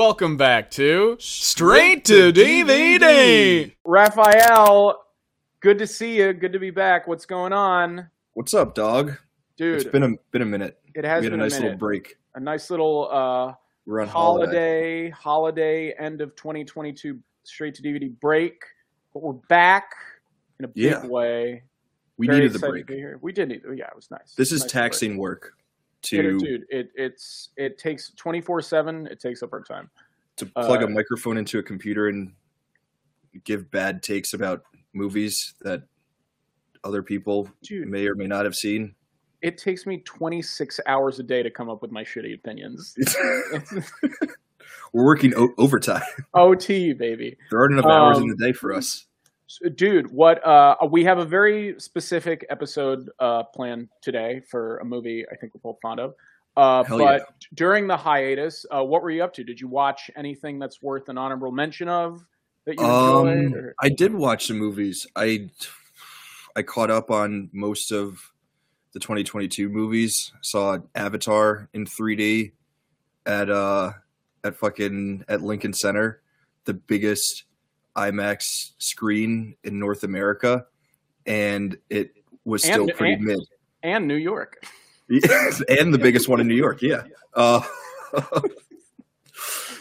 [0.00, 3.72] Welcome back to Straight to DVD.
[3.82, 5.02] Raphael,
[5.60, 6.34] good to see you.
[6.34, 7.08] Good to be back.
[7.08, 9.16] What's going on, What's up, dog?
[9.56, 9.76] dude?
[9.80, 10.78] It's been a been a minute.
[10.94, 11.64] it has we had been a nice minute.
[11.64, 12.18] little break.
[12.34, 13.54] A nice little uh,
[13.86, 15.08] We're on holiday.
[15.08, 18.60] holiday, holiday, end of 2022, straight to DVD break.
[19.14, 19.92] But we're back
[20.58, 21.06] in a big Yeah.
[21.06, 21.62] way.
[22.18, 22.86] We Very needed the break.
[22.86, 23.18] to be here.
[23.22, 23.62] We did need.
[23.74, 24.34] Yeah, it was nice.
[24.36, 24.82] This is Nice break.
[24.82, 25.56] taxing work It is,
[26.02, 26.64] to dude.
[26.68, 29.06] It it's it takes 24 seven.
[29.08, 29.90] It takes up our time.
[30.36, 32.32] to plug uh, a microphone into a computer and
[33.44, 34.62] give bad takes about
[34.94, 35.82] movies that
[36.84, 38.94] other people Dude, may or may not have seen.
[39.42, 42.94] it takes me 26 hours a day to come up with my shitty opinions.
[44.92, 46.02] We're working o- overtime.
[46.34, 47.36] OT, baby.
[47.50, 49.05] There aren't enough hours in Um, the day for us.
[49.48, 54.84] So, dude what uh we have a very specific episode uh planned today for a
[54.84, 56.14] movie i think we're both fond of
[56.56, 57.24] uh but yeah.
[57.54, 61.08] during the hiatus uh what were you up to did you watch anything that's worth
[61.08, 62.26] an honorable mention of
[62.66, 63.74] that you Um, enjoyed or?
[63.80, 65.06] I did watch some movies.
[65.16, 65.48] I
[66.54, 68.32] I caught up on most of
[68.92, 70.32] the 2022 movies.
[70.42, 72.52] Saw Avatar in 3D
[73.24, 73.92] at uh
[74.44, 76.20] at fucking at Lincoln Center,
[76.64, 77.44] the biggest
[77.96, 80.66] IMAX screen in North America,
[81.26, 82.12] and it
[82.44, 83.38] was still And- pretty and- mid.
[83.82, 84.64] and new york
[85.08, 86.82] and the biggest one in New York.
[86.82, 87.04] Yeah.
[87.34, 87.60] Uh,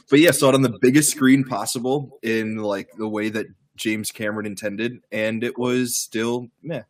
[0.10, 4.12] but yeah, saw it on the biggest screen possible in like the way that James
[4.12, 6.84] Cameron intended, and it was still meh.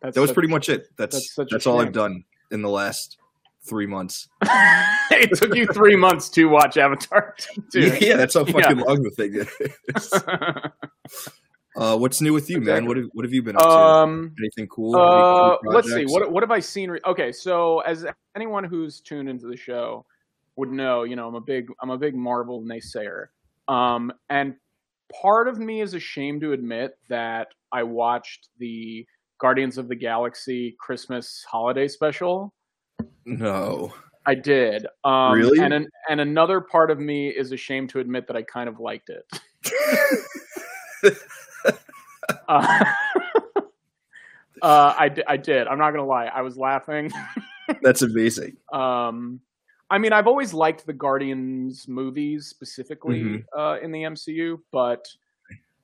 [0.00, 0.88] that's That was such- pretty much it.
[0.96, 1.80] that's That's that's, all.
[1.80, 3.18] I've done in the last
[3.64, 4.28] three months.
[5.10, 7.34] it took you three months to watch avatar
[7.70, 8.00] dude.
[8.02, 8.52] Yeah, that's how Yeah.
[8.52, 10.12] fucking long the thing is.
[11.76, 12.86] uh, what's new with you, man?
[12.86, 13.68] What have, what have you been up to?
[13.68, 14.96] um Anything cool?
[14.96, 16.04] Uh, Any cool let's see.
[16.04, 16.90] What what have I seen?
[16.90, 18.04] Re- okay, so as
[18.36, 20.04] anyone who's tuned into the show
[20.56, 23.26] would know, you know, I'm a big I'm a big Marvel naysayer.
[23.68, 24.54] Um, and
[25.22, 29.06] part of me is ashamed to admit that I watched the
[29.40, 32.52] Guardians of the Galaxy Christmas holiday special.
[33.24, 33.92] No.
[34.24, 34.86] I did.
[35.04, 35.58] Um, Really?
[35.60, 38.78] And an, and another part of me is ashamed to admit that I kind of
[38.78, 39.24] liked it.
[42.48, 42.84] uh,
[44.62, 45.66] uh, I, I did.
[45.66, 46.26] I'm not gonna lie.
[46.26, 47.10] I was laughing.
[47.82, 48.56] That's amazing.
[48.72, 49.40] Um,
[49.90, 53.44] I mean, I've always liked the Guardians movies specifically Mhm.
[53.56, 55.06] uh, in the MCU, but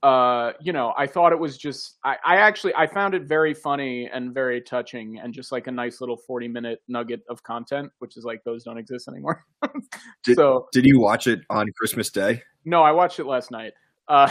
[0.03, 1.97] uh, you know, I thought it was just.
[2.04, 5.72] I, I actually I found it very funny and very touching, and just like a
[5.72, 9.44] nice little 40 minute nugget of content, which is like those don't exist anymore.
[10.25, 12.42] Did- so Did you watch it on Christmas Day?
[12.64, 13.72] no, I watched it last night.
[14.08, 14.31] Uh,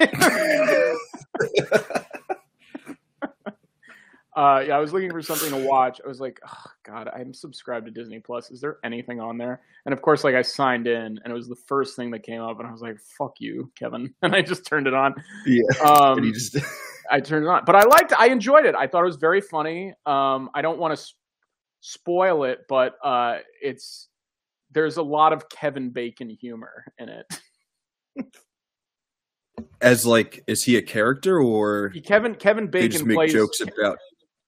[4.40, 6.00] uh, yeah, I was looking for something to watch.
[6.02, 8.50] I was like, oh, God, I'm subscribed to Disney Plus.
[8.50, 9.60] Is there anything on there?
[9.84, 12.40] And of course, like I signed in, and it was the first thing that came
[12.40, 15.14] up, and I was like, "Fuck you, Kevin," and I just turned it on.
[15.46, 15.60] Yeah.
[15.84, 16.56] Um, just
[17.10, 18.14] I turned it on, but I liked.
[18.18, 18.74] I enjoyed it.
[18.74, 19.92] I thought it was very funny.
[20.06, 21.04] Um, I don't want to
[21.80, 24.08] spoil it, but uh, it's
[24.70, 27.26] there's a lot of Kevin Bacon humor in it.
[29.82, 33.98] as like is he a character or Kevin Kevin Bacon plays jokes about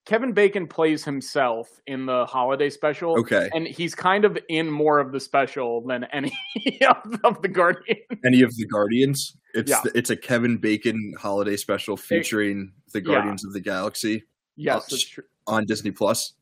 [0.05, 3.19] Kevin Bacon plays himself in the holiday special.
[3.21, 6.33] okay And he's kind of in more of the special than any
[6.89, 7.99] of, of the Guardian.
[8.25, 9.81] any of the guardians it's Yeah.
[9.85, 13.07] the, it's a kevin bacon holiday special featuring the yeah.
[13.15, 14.25] guardians of the galaxy
[14.57, 16.35] Yes, on disney plus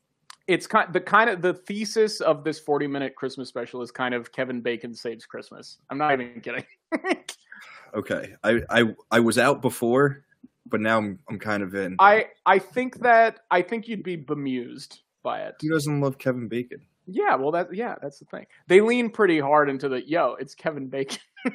[0.47, 4.13] It's kind the kind of the thesis of this 40 minute Christmas special is kind
[4.13, 5.77] of Kevin Bacon saves Christmas.
[5.89, 6.65] I'm not even kidding.
[7.93, 10.23] okay i i i was out before
[10.71, 14.15] but now i'm i'm kind of in I I think that I think you'd be
[14.15, 15.55] bemused by it.
[15.61, 18.45] who doesn't love kevin bacon Yeah, well that yeah, that's the thing.
[18.67, 21.19] They lean pretty hard into the yo, it's Kevin Bacon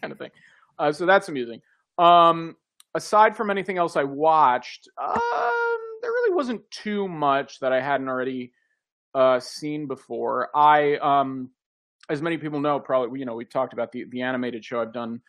[0.00, 0.30] kind of thing.
[0.78, 1.60] Uh, so that's amusing.
[1.98, 2.56] Um,
[2.94, 5.18] aside from anything else I watched, um,
[6.02, 8.52] there really wasn't too much that I hadn't already
[9.14, 10.48] uh, seen before.
[10.54, 11.50] I, um,
[12.08, 14.92] as many people know, probably you know we talked about the the animated show I've
[14.92, 15.20] done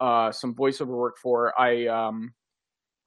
[0.00, 1.58] uh, some voiceover work for.
[1.60, 2.32] I um,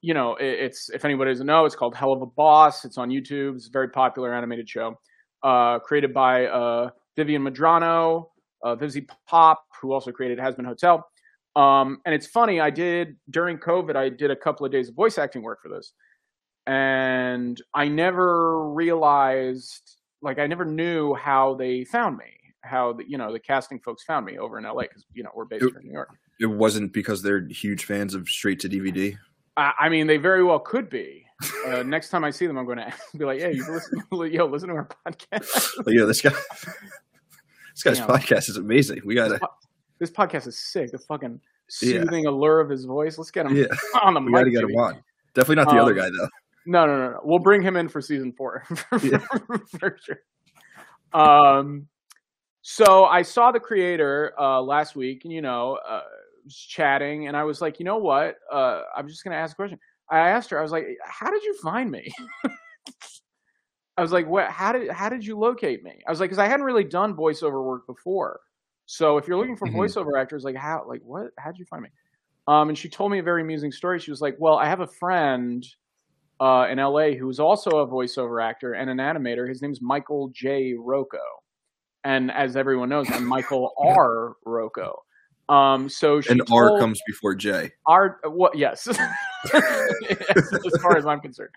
[0.02, 2.86] you know, it, it's if anybody doesn't know, it's called Helluva Boss.
[2.86, 3.56] It's on YouTube.
[3.56, 5.00] It's a very popular animated show,
[5.44, 8.26] uh, created by uh, Vivienne Medrano,
[8.66, 8.76] uh,
[9.28, 11.08] Pop, who also created Hazbin Hotel.
[11.56, 14.96] Um, and it's funny, I did during COVID, I did a couple of days of
[14.96, 15.92] voice acting work for this,
[16.66, 22.26] and I never realized, like, I never knew how they found me,
[22.62, 25.32] how the, you know the casting folks found me over in LA because you know
[25.36, 26.10] we're based It- in New York.
[26.42, 29.18] It wasn't because they're huge fans of straight to dvd
[29.58, 31.26] I, I mean, they very well could be.
[31.68, 32.78] Uh, next time I see them, I'm going
[33.12, 34.02] to be like, "Hey, you listen,
[34.32, 36.30] yo, listen to our podcast." Like, yeah, this guy.
[37.74, 38.08] This guy's Damn.
[38.08, 39.02] podcast is amazing.
[39.04, 39.40] We gotta,
[40.00, 40.92] This podcast is sick.
[40.92, 41.42] The fucking
[41.82, 42.00] Yeah.
[42.02, 43.18] soothing allure of his voice.
[43.18, 43.66] Let's get him yeah,
[44.02, 44.40] on the we mic.
[44.42, 45.04] gotta get him on.
[45.34, 46.30] Definitely not the other Um, guy though.
[46.66, 47.20] No, no, no, no.
[47.26, 48.64] We'll bring him in for season four
[49.04, 49.18] Yeah.
[49.80, 50.22] for sure.
[51.14, 51.88] Um,
[52.62, 56.04] so I saw the creator uh, last week, and you know, uh,
[56.50, 58.36] chatting, and I was like, you know what?
[58.52, 59.80] Uh, I'm just gonna ask a question.
[60.10, 60.60] I asked her.
[60.60, 62.12] I was like, how did you find me?
[63.98, 64.50] I was like, what?
[64.50, 66.02] How did how did you locate me?
[66.08, 68.40] I was like, because I hadn't really done voiceover work before.
[68.86, 69.76] So if you're looking for Mhm.
[69.76, 71.28] voiceover actors, like how, like what?
[71.38, 71.90] How'd you find me?
[72.48, 74.00] Um, and she told me a very amusing story.
[74.00, 75.66] She was like, well, I have a friend
[76.40, 79.48] uh, in LA who is also a voiceover actor and an animator.
[79.48, 80.74] His name's Michael J.
[80.78, 81.20] Rocco.
[82.04, 84.34] And as everyone knows, I'm Michael R.
[84.46, 85.04] Rocco.
[85.52, 87.72] Um, so she And R told- comes before J.
[87.86, 88.56] R, what?
[88.58, 88.98] Yes, as
[90.82, 91.50] far as I'm concerned.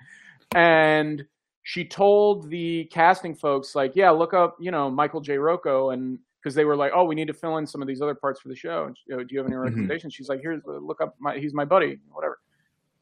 [0.54, 1.24] And
[1.62, 5.38] she told the casting folks, like, yeah, look up, you know, Michael J.
[5.38, 8.02] Rocco, and because they were like, oh, we need to fill in some of these
[8.02, 8.84] other parts for the show.
[8.84, 10.12] And you know, do you have any recommendations?
[10.12, 12.38] She's like, here's the look up, my, he's my buddy, whatever.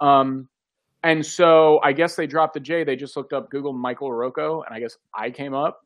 [0.01, 0.49] Um,
[1.03, 2.85] and so I guess they dropped the J.
[2.85, 5.81] They just looked up Google Michael Rocco, and I guess I came up.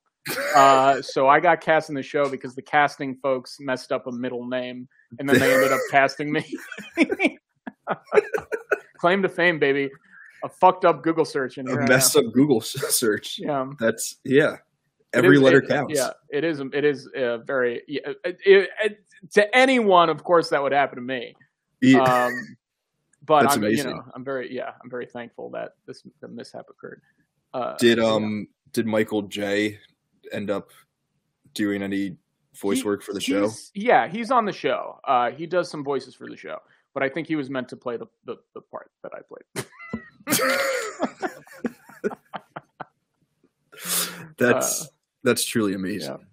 [0.54, 4.12] Uh, so I got cast in the show because the casting folks messed up a
[4.12, 4.88] middle name,
[5.18, 6.44] and then they ended up casting me.
[8.98, 9.90] Claim to fame, baby.
[10.44, 13.38] A fucked up Google search, and A messed up Google search.
[13.38, 14.56] Yeah, That's yeah.
[15.12, 15.94] Every is- letter it- counts.
[15.94, 16.60] Yeah, it is.
[16.72, 17.82] It is uh, very.
[17.88, 18.98] Yeah, it, it, it-
[19.32, 21.34] to anyone, of course, that would happen to me.
[21.80, 22.02] Yeah.
[22.02, 22.56] Um,
[23.24, 26.66] but That's I'm, you know, I'm very, yeah, I'm very thankful that this the mishap
[26.70, 27.00] occurred.
[27.52, 28.14] Uh, did so, yeah.
[28.14, 29.78] um did Michael J
[30.32, 30.70] end up
[31.54, 32.16] doing any
[32.54, 33.50] voice He- work for the show?
[33.74, 34.98] Yeah, he's on the show.
[35.04, 36.58] Uh, he does some voices for the show,
[36.94, 39.66] but I think he was meant to play the the, the part that I played.
[44.38, 44.86] That's Uh,
[45.24, 46.12] that's truly amazing.
[46.12, 46.24] yeah.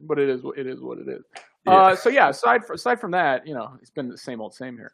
[0.00, 1.22] but it is it is what it is.
[1.66, 1.72] Yeah.
[1.72, 4.54] Uh, so yeah, aside from, aside from that, you know, it's been the same old
[4.54, 4.92] same here.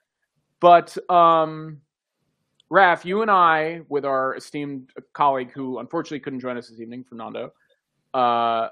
[0.61, 1.81] But um,
[2.71, 7.05] Raf, you and I, with our esteemed colleague who unfortunately couldn't join us this evening,
[7.09, 7.53] Fernando.
[8.15, 8.69] Uh,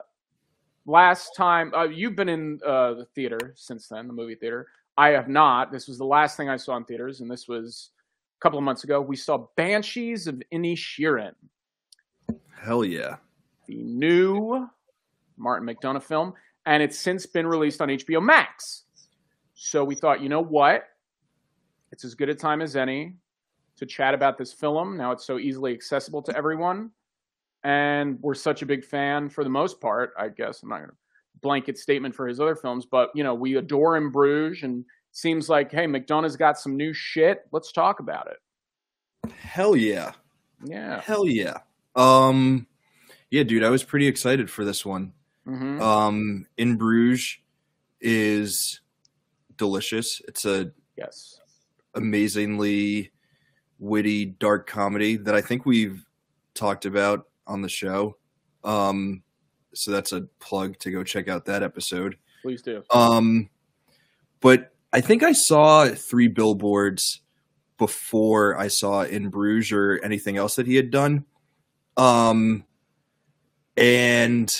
[0.86, 4.68] last time uh, you've been in uh, the theater since then, the movie theater.
[4.98, 5.70] I have not.
[5.70, 7.90] This was the last thing I saw in theaters, and this was
[8.38, 9.00] a couple of months ago.
[9.00, 11.32] We saw Banshees of Inisherin
[12.60, 13.16] Hell yeah.
[13.66, 14.68] the new
[15.36, 16.32] Martin McDonagh film,
[16.64, 18.84] and it's since been released on HBO Max.
[19.54, 20.84] So we thought, you know what?
[21.92, 23.14] It's as good a time as any
[23.76, 24.96] to chat about this film.
[24.96, 26.90] Now it's so easily accessible to everyone.
[27.66, 30.62] And we're such a big fan for the most part, I guess.
[30.62, 30.96] I'm not going to
[31.42, 35.48] blanket statement for his other films, but you know, we adore In Bruges and seems
[35.48, 37.40] like, hey, McDonagh's got some new shit.
[37.50, 39.32] Let's talk about it.
[39.32, 40.12] Hell yeah.
[40.64, 41.00] Yeah.
[41.00, 41.58] Hell yeah.
[41.96, 42.68] Um
[43.32, 45.12] yeah, dude, I was pretty excited for this one.
[45.44, 47.38] hmm Um In Bruges
[48.00, 48.80] is
[49.56, 50.22] delicious.
[50.28, 51.40] It's a yes.
[51.94, 53.10] amazingly
[53.80, 56.06] witty dark comedy that I think we've
[56.54, 58.16] talked about on the show.
[58.64, 59.22] Um
[59.76, 62.16] so that's a plug to go check out that episode.
[62.42, 62.82] Please do.
[62.90, 63.50] Um,
[64.40, 67.20] but I think I saw three billboards
[67.78, 71.24] before I saw In Bruges or anything else that he had done.
[71.96, 72.64] Um,
[73.76, 74.52] and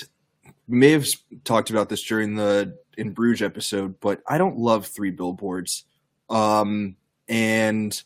[0.69, 1.07] we may have
[1.45, 5.85] talked about this during the In Bruges episode, but I don't love three billboards.
[6.29, 6.97] Um,
[7.29, 8.03] and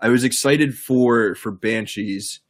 [0.00, 2.40] I was excited for for Banshees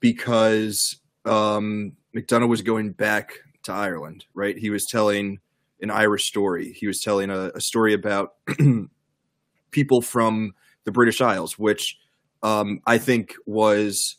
[0.00, 3.34] because um, McDonagh was going back
[3.64, 4.56] to Ireland, right?
[4.56, 5.38] He was telling
[5.80, 6.72] an Irish story.
[6.72, 8.34] He was telling a, a story about
[9.70, 11.98] people from the British Isles, which
[12.42, 14.16] um, I think was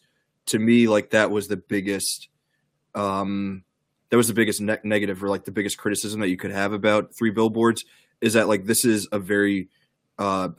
[0.47, 2.29] to me like that was the biggest
[2.95, 3.63] um,
[4.09, 6.73] that was the biggest ne- negative or like the biggest criticism that you could have
[6.73, 7.85] about three billboards
[8.21, 9.69] is that like this is a very
[10.17, 10.49] uh,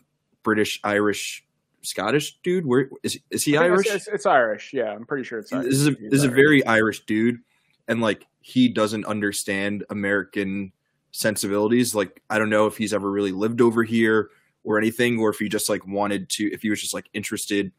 [0.43, 1.45] British Irish
[1.83, 2.67] Scottish dude.
[2.67, 3.87] Where is is he Irish?
[3.87, 4.73] It's, it's, it's Irish.
[4.73, 5.67] Yeah, I'm pretty sure it's Irish.
[5.67, 7.39] this is a, He's this is a very Irish dude,
[7.87, 10.73] and like he doesn't understand American
[11.13, 11.95] sensibilities.
[11.95, 14.31] Like I don't know if he's ever really lived over here
[14.65, 17.73] or anything, or if he just like wanted to, if he was just like interested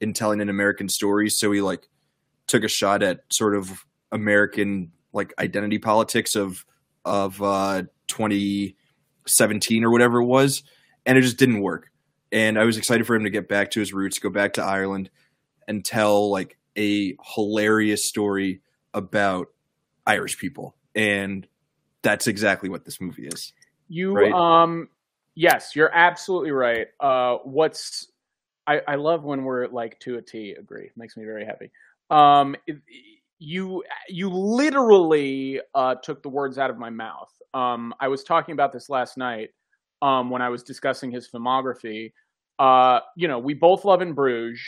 [0.00, 1.88] in telling an American story, so he like
[2.46, 6.64] took a shot at sort of American like identity politics of
[7.04, 10.62] of uh 2017 or whatever it was,
[11.06, 11.90] and it just didn't work.
[12.34, 14.62] And I was excited for him to get back to his roots, go back to
[14.62, 15.08] Ireland,
[15.68, 18.60] and tell like a hilarious story
[18.92, 19.46] about
[20.06, 20.74] Irish people.
[20.96, 21.46] And
[22.02, 23.52] that's exactly what this movie is.
[23.88, 24.32] You Right.
[24.32, 24.88] um
[25.36, 26.88] yes, you're absolutely right.
[27.00, 28.08] Uh what's
[28.66, 30.90] I, I love when we're like to a T agree.
[30.96, 31.70] Makes me very happy.
[32.10, 32.82] Um it-
[33.38, 37.30] you you literally uh, took the words out of my mouth.
[37.52, 39.50] Um, I was talking about this last night
[40.02, 42.12] um, when I was discussing his filmography.
[42.58, 44.60] Uh, you know, we both love In Bruges,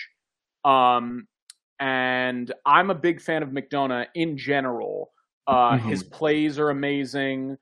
[0.65, 1.27] um,
[1.79, 5.13] and I'm a big fan of McDonagh in general.
[5.47, 5.81] Uh, Mhm.
[5.83, 7.57] His plays are amazing.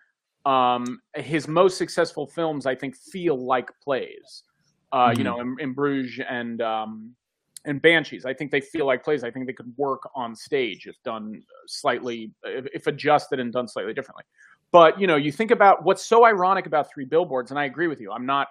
[0.46, 4.44] Um, his most successful films, I think, feel like plays.
[4.92, 5.24] Uh, You Mhm.
[5.24, 7.14] know, in, in Bruges and um,
[7.66, 9.24] and Banshees, I think they feel like plays.
[9.24, 13.66] I think they could work on stage if done slightly, if, if adjusted and done
[13.68, 14.24] slightly differently.
[14.70, 17.86] But you know, you think about what's so ironic about Three Billboards, and I agree
[17.88, 18.12] with you.
[18.12, 18.48] I'm not,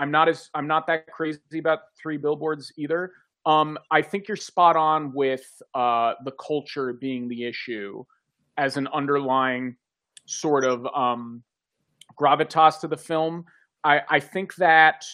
[0.00, 3.12] I'm not as, I'm not that crazy about Three Billboards either.
[3.44, 8.04] Um, I think you're spot on with uh, the culture being the issue
[8.56, 9.76] as an underlying
[10.26, 11.42] sort of um,
[12.18, 13.44] gravitas to the film.
[13.84, 15.04] I, I think that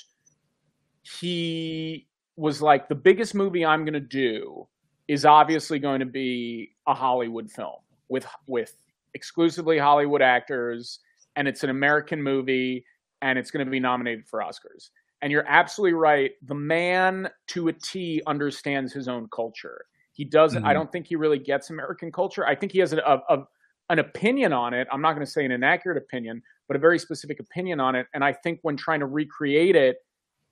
[1.03, 4.69] he was like the biggest movie I'm going to do
[5.09, 8.77] is obviously going to be a Hollywood film with with
[9.15, 11.01] exclusively Hollywood actors
[11.37, 12.85] and it's an American movie
[13.23, 14.91] and it's going to be nominated for Oscars.
[15.23, 16.33] And you're absolutely right.
[16.43, 19.87] The man to a T understands his own culture.
[20.13, 20.65] He doesn't.
[20.65, 20.75] I Mhm.
[20.75, 22.47] don't think he really gets American culture.
[22.47, 23.47] I think he has a, a, a
[23.89, 24.89] an opinion on it.
[24.91, 28.09] I'm not going to say an inaccurate opinion, but a very specific opinion on it.
[28.15, 29.99] And I think when trying to recreate it,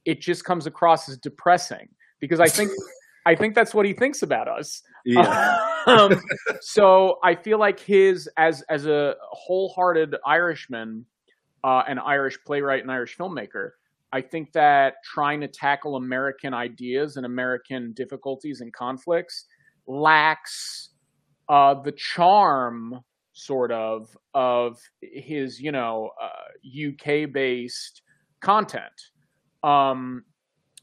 [0.05, 1.89] it just comes across as depressing
[2.21, 2.71] because I think
[3.27, 4.83] I think that's what he thinks about us.
[5.05, 5.59] Yeah.
[5.87, 6.21] um,
[6.61, 11.07] so I feel like his as as a wholehearted Irishman,
[11.65, 13.71] uh, an Irish playwright and Irish filmmaker,
[14.13, 19.47] I think that trying to tackle American ideas and American difficulties and conflicts
[19.87, 20.91] lacks
[21.49, 23.01] uh, the charm,
[23.33, 28.03] sort of, of his you know uh, UK based
[28.41, 29.11] content.
[29.63, 30.25] Um,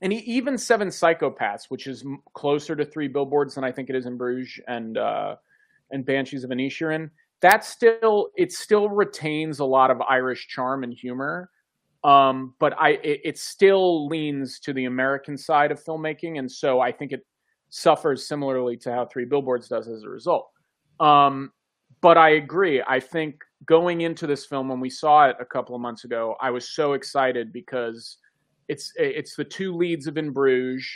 [0.01, 3.95] and he, even Seven Psychopaths, which is closer to Three Billboards than I think it
[3.95, 5.35] is in Bruges and uh,
[5.91, 10.93] and Banshees of Inisherin, that still it still retains a lot of Irish charm and
[10.93, 11.49] humor.
[12.03, 16.79] Um, but I it, it still leans to the American side of filmmaking, and so
[16.79, 17.25] I think it
[17.69, 20.49] suffers similarly to how Three Billboards does as a result.
[20.99, 21.51] Um,
[22.01, 22.83] but I agree.
[22.87, 26.35] I think going into this film when we saw it a couple of months ago,
[26.41, 28.17] I was so excited because
[28.67, 30.87] it's it's the two leads of In Bruges,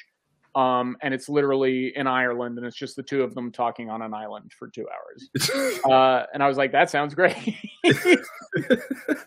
[0.55, 4.01] um, and it's literally in Ireland, and it's just the two of them talking on
[4.01, 5.29] an island for two hours.
[5.85, 7.55] Uh, and I was like, that sounds great,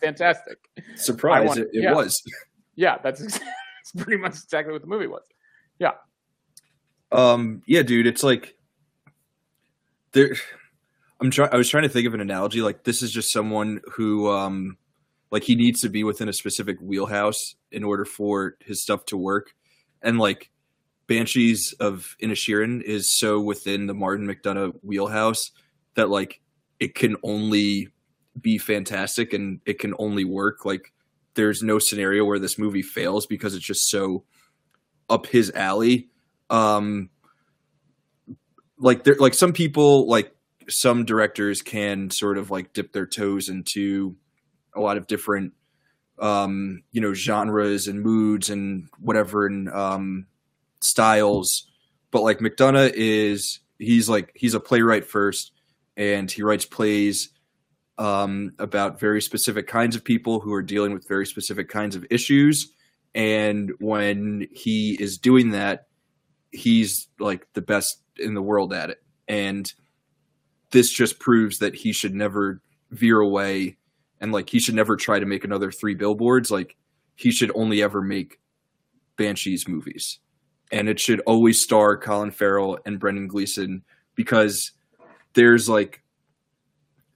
[0.00, 0.58] fantastic.
[0.97, 1.47] Surprise!
[1.47, 1.94] want- it, it yeah.
[1.94, 2.20] was.
[2.75, 5.23] Yeah, that's, that's pretty much exactly what the movie was.
[5.78, 5.92] Yeah.
[7.12, 8.56] Um, yeah, dude, it's like
[10.12, 10.35] there.
[11.20, 11.50] I'm trying.
[11.52, 12.61] I was trying to think of an analogy.
[12.61, 14.78] Like this is just someone who, um,
[15.30, 19.16] like he needs to be within a specific wheelhouse in order for his stuff to
[19.16, 19.54] work,
[20.02, 20.50] and like
[21.09, 25.50] Banshees of Inisherin is so within the Martin McDonagh wheelhouse
[25.95, 26.41] that like
[26.79, 27.88] it can only
[28.41, 30.65] be fantastic and it can only work.
[30.65, 30.93] Like
[31.35, 34.25] there's no scenario where this movie fails because it's just so
[35.09, 36.09] up his alley
[36.50, 37.09] um
[38.79, 40.35] like there like some people like
[40.69, 44.17] some directors can sort of like dip their toes into
[44.75, 45.53] a lot of different
[46.19, 50.27] um you know genres and moods and whatever and um
[50.80, 51.66] styles
[52.11, 55.52] but like mcdonagh is he's like he's a playwright first
[55.97, 57.30] and he writes plays
[57.99, 62.06] um about very specific kinds of people who are dealing with very specific kinds of
[62.11, 62.73] issues
[63.14, 65.88] and when he is doing that
[66.50, 69.02] he's like the best in the world at it.
[69.26, 69.70] And
[70.70, 73.76] this just proves that he should never veer away
[74.20, 76.50] and like he should never try to make another three billboards.
[76.50, 76.76] Like
[77.14, 78.40] he should only ever make
[79.16, 80.18] Banshees movies.
[80.70, 83.82] And it should always star Colin Farrell and Brendan Gleeson
[84.14, 84.72] because
[85.34, 86.02] there's like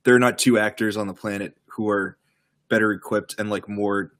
[0.04, 2.18] there are not two actors on the planet who are
[2.68, 4.12] better equipped and like more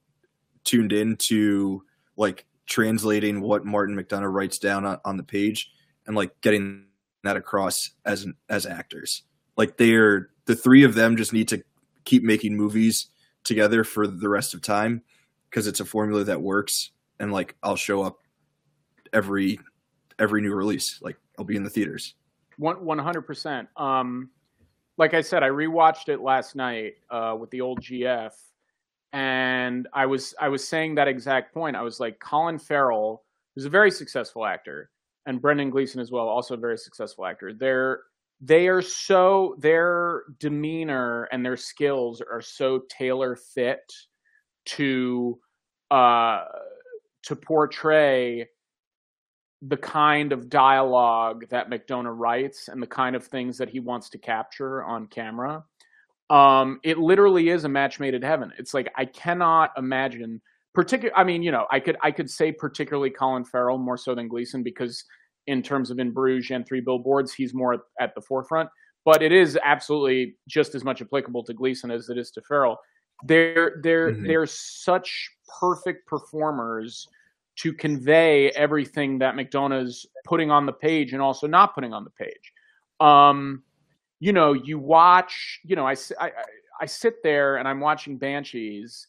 [0.64, 1.82] tuned in to
[2.16, 5.70] like translating what Martin McDonagh writes down on, on the page
[6.06, 6.84] and like getting
[7.24, 9.22] that across as as actors.
[9.56, 11.62] Like they're the three of them just need to
[12.04, 13.06] keep making movies
[13.44, 15.02] together for the rest of time
[15.48, 18.22] because it's a formula that works and like I'll show up
[19.12, 19.59] every
[20.19, 21.00] every new release.
[21.02, 22.14] Like I'll be in the theaters.
[22.57, 23.69] One one hundred percent.
[23.76, 24.31] Um,
[24.99, 28.33] like I said, I rewatched it last night uh, with the old GF,
[29.12, 31.76] and I was I was saying that exact point.
[31.76, 34.90] I was like, Colin Farrell, who's a very successful actor,
[35.26, 37.52] and Brendan Gleeson as well, also a very successful actor.
[37.52, 38.00] They're
[38.42, 43.92] they are so their demeanor and their skills are so tailor fit
[44.64, 45.38] to
[45.90, 46.45] uh
[47.23, 48.49] to portray
[49.62, 54.11] the kind of dialogue that McDonagh writes and the kind of things that he wants
[54.11, 55.64] to capture on camera.
[56.31, 58.52] Um, it literally is a match made in heaven.
[58.59, 60.40] It's like I cannot imagine
[60.75, 64.14] particular I mean, you know, I could I could say particularly Colin Farrell more so
[64.14, 65.04] than Gleeson because
[65.47, 68.69] in terms of in Bruges and three billboards, he's more at the forefront.
[69.04, 72.78] But it is absolutely just as much applicable to Gleeson as it is to Farrell.
[73.25, 74.26] They're they're mm-hmm.
[74.26, 77.07] they're such perfect performers
[77.56, 82.11] to convey everything that McDonagh's putting on the page and also not putting on the
[82.11, 82.52] page.
[83.00, 83.62] Um,
[84.21, 86.30] you know, you watch, you know, I, I,
[86.80, 89.06] I sit there and I'm watching Banshees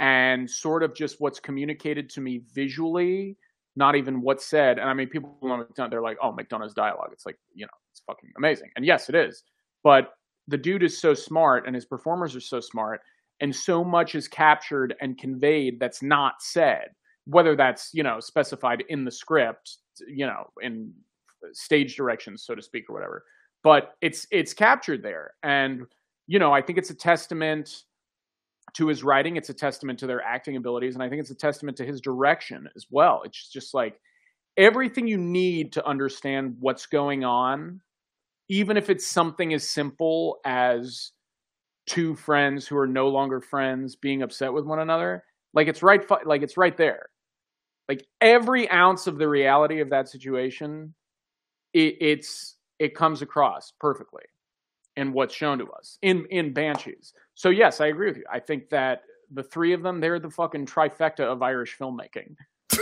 [0.00, 3.36] and sort of just what's communicated to me visually,
[3.76, 4.78] not even what's said.
[4.78, 5.36] And I mean, people,
[5.76, 7.10] they're like, oh, McDonagh's dialogue.
[7.12, 8.70] It's like, you know, it's fucking amazing.
[8.76, 9.44] And yes, it is.
[9.82, 10.12] But
[10.46, 13.00] the dude is so smart and his performers are so smart
[13.40, 16.88] and so much is captured and conveyed that's not said
[17.28, 19.76] whether that's you know specified in the script
[20.08, 20.92] you know in
[21.52, 23.24] stage directions so to speak or whatever.
[23.62, 25.32] But it's it's captured there.
[25.42, 25.82] And
[26.26, 27.84] you know i think it's a testament
[28.74, 29.36] to his writing.
[29.36, 30.94] It's a testament to their acting abilities.
[30.94, 33.22] And i think it's a testament to his direction as well.
[33.24, 34.00] It's just like
[34.56, 37.80] everything you need to understand what's going on
[38.50, 41.12] even if it's something as simple as
[41.86, 46.04] two friends who are no longer friends being upset with one another like it's right
[46.26, 47.08] like it's right there
[47.88, 50.94] like every ounce of the reality of that situation
[51.72, 54.24] it, it's it comes across perfectly
[54.96, 57.12] in what's shown to us in in banshees.
[57.34, 58.24] So yes i agree with you.
[58.30, 62.36] I think that the three of them they're the fucking trifecta of irish filmmaking.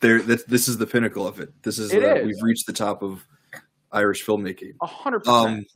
[0.00, 1.62] There this is the pinnacle of it.
[1.62, 2.26] This is, it uh, is.
[2.26, 3.26] we've reached the top of
[3.92, 4.72] irish filmmaking.
[4.80, 5.36] A hundred percent.
[5.36, 5.66] um,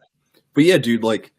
[0.54, 1.32] but yeah dude like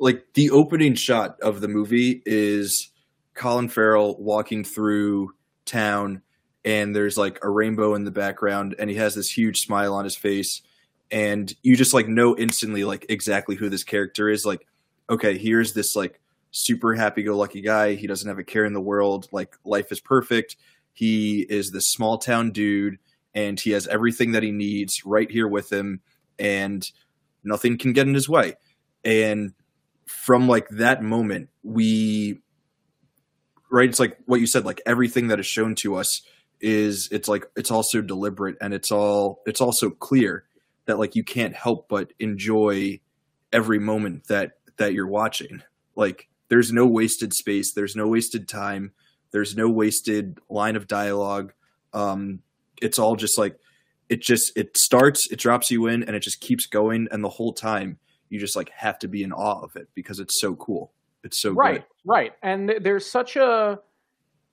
[0.00, 2.90] like the opening shot of the movie is
[3.34, 5.30] colin farrell walking through
[5.64, 6.22] town
[6.64, 10.04] and there's like a rainbow in the background and he has this huge smile on
[10.04, 10.62] his face
[11.10, 14.66] and you just like know instantly like exactly who this character is like
[15.08, 18.72] okay here's this like super happy go lucky guy he doesn't have a care in
[18.72, 20.56] the world like life is perfect
[20.92, 22.98] he is this small town dude
[23.34, 26.00] and he has everything that he needs right here with him
[26.38, 26.90] and
[27.44, 28.54] nothing can get in his way
[29.04, 29.52] and
[30.06, 32.40] from like that moment we
[33.70, 36.22] right it's like what you said like everything that is shown to us
[36.60, 40.44] is it's like it's also deliberate and it's all it's also clear
[40.86, 43.00] that like you can't help but enjoy
[43.52, 45.62] every moment that that you're watching.
[45.94, 48.92] Like there's no wasted space there's no wasted time
[49.30, 51.52] there's no wasted line of dialogue.
[51.92, 52.40] Um
[52.80, 53.58] it's all just like
[54.08, 57.28] it just it starts it drops you in and it just keeps going and the
[57.28, 57.98] whole time
[58.30, 60.92] you just like have to be in awe of it because it's so cool.
[61.24, 61.84] It's so right good.
[62.04, 62.32] right.
[62.42, 63.80] And there's such a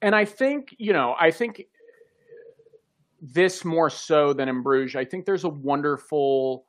[0.01, 1.65] and i think you know i think
[3.33, 4.95] this more so than in Bruges.
[4.95, 6.65] I think there's a wonderful,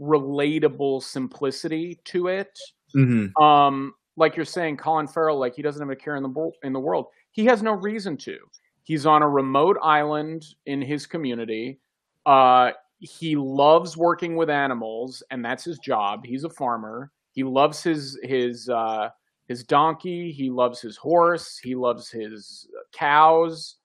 [0.00, 2.58] relatable simplicity to it.
[2.94, 3.42] Mm-hmm.
[3.42, 6.72] Um, like you're saying, Colin Farrell, like he doesn't have a care in the in
[6.72, 7.06] the world.
[7.30, 8.36] He has no reason to.
[8.82, 11.80] He's on a remote island in his community.
[12.24, 16.24] Uh, he loves working with animals, and that's his job.
[16.24, 17.10] He's a farmer.
[17.32, 19.10] He loves his his uh,
[19.48, 20.32] his donkey.
[20.32, 21.58] He loves his horse.
[21.58, 23.76] He loves his cows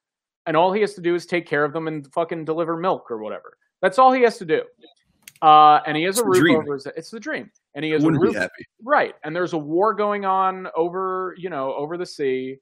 [0.51, 3.09] and all he has to do is take care of them and fucking deliver milk
[3.09, 3.57] or whatever.
[3.81, 4.63] That's all he has to do.
[5.41, 6.57] Uh, and he has it's a roof dream.
[6.57, 6.85] over his.
[6.87, 8.35] It's the dream, and he has a roof.
[8.83, 12.57] Right, and there's a war going on over, you know, over the sea,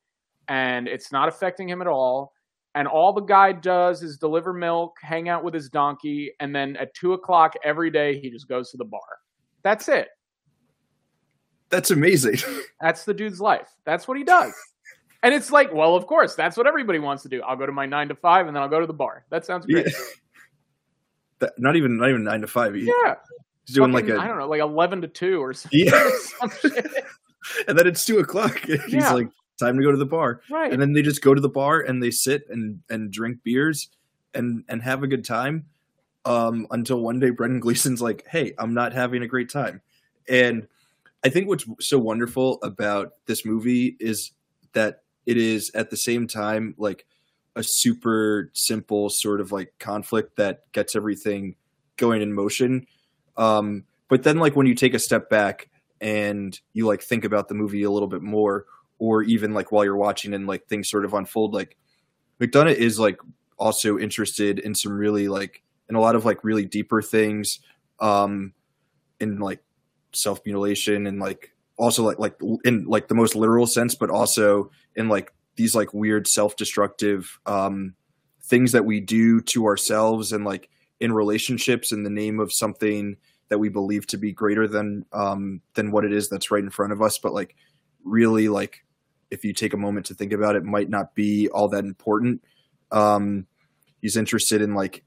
[0.49, 2.31] and it's not affecting him at all.
[2.75, 6.77] And all the guy does is deliver milk, hang out with his donkey, and then
[6.77, 9.01] at two o'clock every day he just goes to the bar.
[9.63, 10.09] That's it.
[11.69, 12.37] That's amazing.
[12.81, 13.69] That's the dude's life.
[13.83, 14.53] That's what he does.
[15.21, 17.41] And it's like, well, of course, that's what everybody wants to do.
[17.41, 19.25] I'll go to my nine to five and then I'll go to the bar.
[19.29, 19.87] That sounds great.
[19.87, 19.93] Yeah.
[21.39, 22.75] That, not even not even nine to five.
[22.75, 23.15] He, yeah.
[23.65, 25.85] He's doing Fucking, like a I don't know, like eleven to two or something.
[25.85, 26.09] Yeah.
[27.67, 28.59] and then it's two o'clock.
[28.59, 29.13] He's Yeah.
[29.13, 30.41] like, time to go to the bar.
[30.51, 30.71] right.
[30.71, 33.87] And then they just go to the bar and they sit and and drink beers
[34.33, 35.65] and and have a good time.
[36.25, 39.81] Um, until one day Brendan Gleeson's like, "Hey, I'm not having a great time,"
[40.27, 40.67] and
[41.23, 44.31] I think what's so wonderful about this movie is
[44.73, 47.05] that it is at the same time like
[47.55, 51.55] a super simple sort of like conflict that gets everything
[51.97, 52.87] going in motion.
[53.37, 55.69] Um, but then like when you take a step back
[56.01, 58.65] and you like think about the movie a little bit more,
[58.97, 61.77] or even like while you're watching and like things sort of unfold, like
[62.41, 63.19] McDonagh is like
[63.59, 67.59] also interested in some really like in a lot of like really deeper things,
[67.99, 68.53] um,
[69.19, 69.61] in like
[70.11, 74.69] self mutilation and like also like like in like the most literal sense, but also
[74.95, 77.95] in like these like weird self destructive um,
[78.43, 83.15] things that we do to ourselves and like in relationships in the name of something
[83.47, 86.69] that we believe to be greater than um than what it is that's right in
[86.69, 87.17] front of us.
[87.17, 87.55] But like
[88.03, 88.83] really like
[89.31, 92.43] if you take a moment to think about it might not be all that important.
[92.91, 93.47] Um
[94.01, 95.03] he's interested in like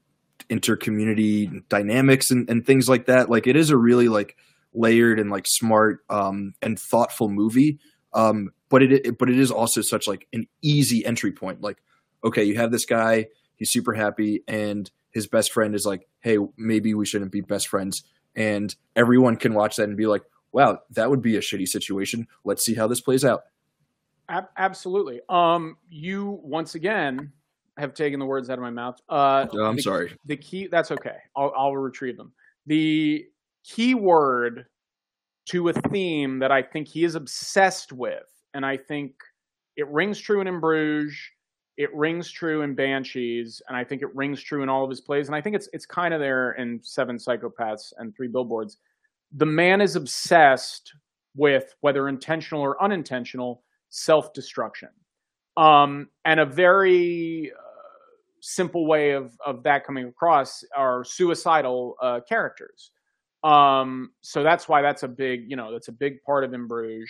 [0.49, 3.29] intercommunity dynamics and, and things like that.
[3.29, 4.35] Like it is a really like
[4.73, 7.79] layered and like smart um and thoughtful movie
[8.13, 11.77] um but it, it but it is also such like an easy entry point like
[12.23, 16.37] okay you have this guy he's super happy and his best friend is like hey
[16.57, 18.03] maybe we shouldn't be best friends
[18.35, 22.27] and everyone can watch that and be like wow that would be a shitty situation
[22.43, 23.43] let's see how this plays out
[24.29, 25.21] Ab- absolutely.
[25.29, 27.31] Um, you once again
[27.77, 28.99] have taken the words out of my mouth.
[29.09, 30.67] Uh, Oh, i'm the, sorry The key.
[30.67, 31.17] That's okay.
[31.35, 32.31] I'll, I'll retrieve them.
[32.65, 33.25] The
[33.63, 34.65] key word
[35.47, 39.13] to a theme that I think he is obsessed with, and I think
[39.75, 41.17] it rings true in In Bruges.
[41.75, 45.01] It rings true in Banshees, and I think it rings true in all of his
[45.01, 45.27] plays.
[45.27, 48.77] And I think it's it's kind of there in Seven Psychopaths and Three Billboards.
[49.35, 50.93] The man is obsessed
[51.35, 54.89] with whether intentional or unintentional self destruction.
[55.57, 57.73] Um, and a very uh,
[58.41, 62.91] simple way of, of that coming across are suicidal uh, characters.
[63.43, 66.67] Um, so that's why that's a big, you know, that's a big part of In
[66.67, 67.09] Bruges.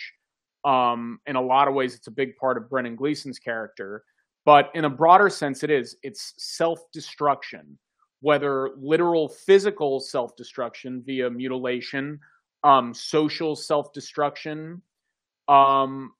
[0.64, 4.02] Um, in a lot of ways, it's a big part of Brendan Gleeson's character.
[4.44, 5.96] But in a broader sense, it is.
[6.02, 7.78] It's self destruction,
[8.20, 12.18] whether literal physical self destruction via mutilation,
[12.62, 14.82] um, social self destruction,
[15.48, 16.12] um,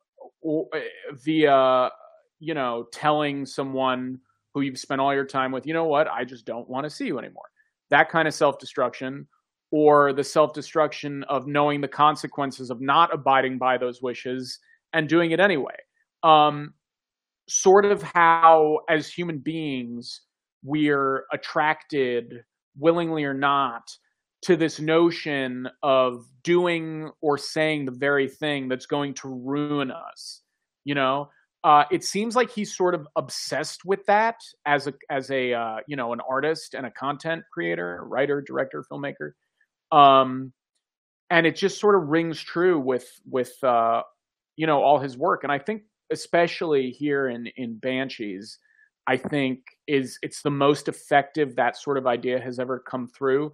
[0.47, 0.79] uh,
[1.13, 1.91] via
[2.39, 4.21] you know telling someone
[4.55, 6.91] who you've spent all your time with, you know what, I just don't want to
[6.91, 7.51] see you anymore.
[7.91, 9.27] That kind of self destruction,
[9.77, 14.61] or the self destruction of knowing the consequences of not abiding by those wishes
[14.93, 15.75] and doing it anyway.
[16.23, 16.75] Um,
[17.49, 20.21] sort of how, as human beings,
[20.63, 22.45] we're attracted,
[22.79, 23.91] willingly or not,
[24.43, 30.43] to this notion of doing or saying the very thing that's going to ruin us.
[30.85, 31.31] You know,
[31.65, 35.79] uh, it seems like he's sort of obsessed with that as a as a uh,
[35.89, 39.33] you know an artist and a content creator, writer, director, filmmaker,
[39.95, 40.53] um,
[41.31, 44.03] and it just sort of rings true with with uh,
[44.57, 45.45] you know all his work.
[45.45, 48.59] And I think especially here in in Banshees,
[49.07, 53.53] I think is it's the most effective that sort of idea has ever come through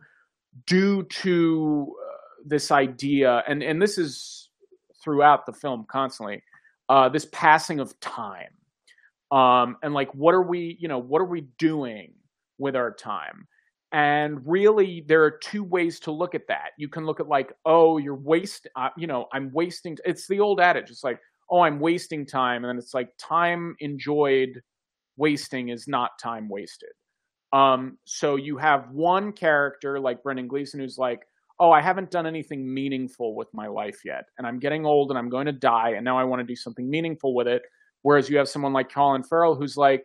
[0.66, 4.48] due to uh, this idea and and this is
[5.02, 6.42] throughout the film constantly
[6.88, 8.50] uh, this passing of time
[9.30, 12.12] um, and like what are we you know what are we doing
[12.58, 13.46] with our time
[13.92, 17.52] and really there are two ways to look at that you can look at like
[17.64, 21.18] oh you're waste uh, you know i'm wasting it's the old adage it's like
[21.50, 24.62] oh i'm wasting time and then it's like time enjoyed
[25.16, 26.90] wasting is not time wasted
[27.52, 31.22] um, so you have one character like Brendan Gleeson who's like,
[31.58, 35.18] oh, I haven't done anything meaningful with my life yet, and I'm getting old and
[35.18, 37.62] I'm going to die, and now I want to do something meaningful with it.
[38.02, 40.04] Whereas you have someone like Colin Farrell who's like,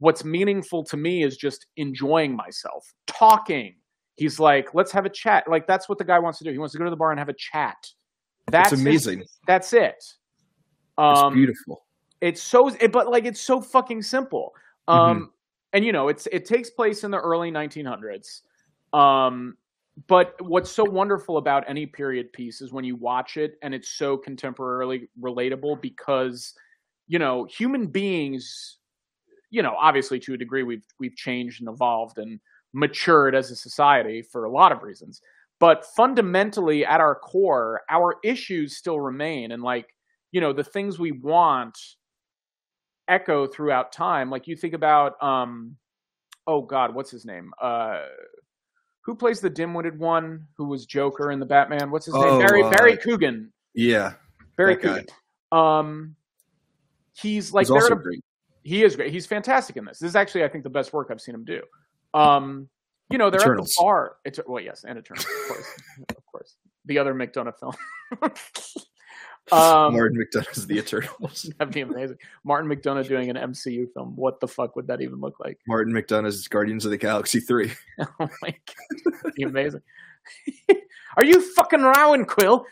[0.00, 3.74] what's meaningful to me is just enjoying myself, talking.
[4.16, 5.44] He's like, let's have a chat.
[5.48, 6.50] Like that's what the guy wants to do.
[6.50, 7.76] He wants to go to the bar and have a chat.
[8.50, 9.94] That's it's his- amazing that's it.
[9.96, 10.16] it's
[10.98, 11.84] Um, beautiful
[12.20, 14.52] it's so it, but like it's so fucking simple
[14.88, 15.26] um Mhm.
[15.72, 18.42] and you know it's it takes place in the early 1900s
[18.92, 19.56] um
[20.06, 23.88] but what's so wonderful about any period piece is when you watch it and it's
[23.88, 26.54] so contemporarily relatable because
[27.08, 28.78] you know human beings
[29.50, 32.38] you know obviously to a degree we've we've changed and evolved and
[32.72, 35.20] matured as a society for a lot of reasons.
[35.60, 39.52] But fundamentally at our core our issues still remain.
[39.52, 39.94] And like
[40.32, 41.78] you know the things we want
[43.08, 44.30] echo throughout time.
[44.30, 45.76] Like you think about um
[46.46, 47.52] oh god what's his name?
[47.60, 48.00] Uh
[49.04, 51.90] who plays the dim-witted one who was joker in the batman?
[51.90, 53.52] What's his Oh, name barry uh, barry coogan.
[53.74, 54.14] yeah
[54.56, 54.98] barry that guy.
[55.00, 55.06] coogan.
[55.52, 56.16] Um
[57.14, 58.24] he's like He's also a- great.
[58.62, 59.12] he is great.
[59.12, 59.98] He's fantastic in this.
[59.98, 61.62] This is actually i think the best work i've seen him do
[62.14, 62.68] um
[63.10, 63.74] you know they're Eternals.
[63.76, 65.66] at the bar it's well yes and eternal of course
[66.16, 67.74] of course the other mcdonagh film
[69.52, 72.16] um martin mcdonagh's the eternals That'd be amazing.
[72.44, 74.14] Martin McDonagh doing an MCU film.
[74.16, 75.58] What the fuck would that even look like?
[75.66, 79.82] martin mcdonagh's guardians of the galaxy 3 Oh my god, That'd be amazing.
[81.16, 82.64] Are you fucking rowing, Quill?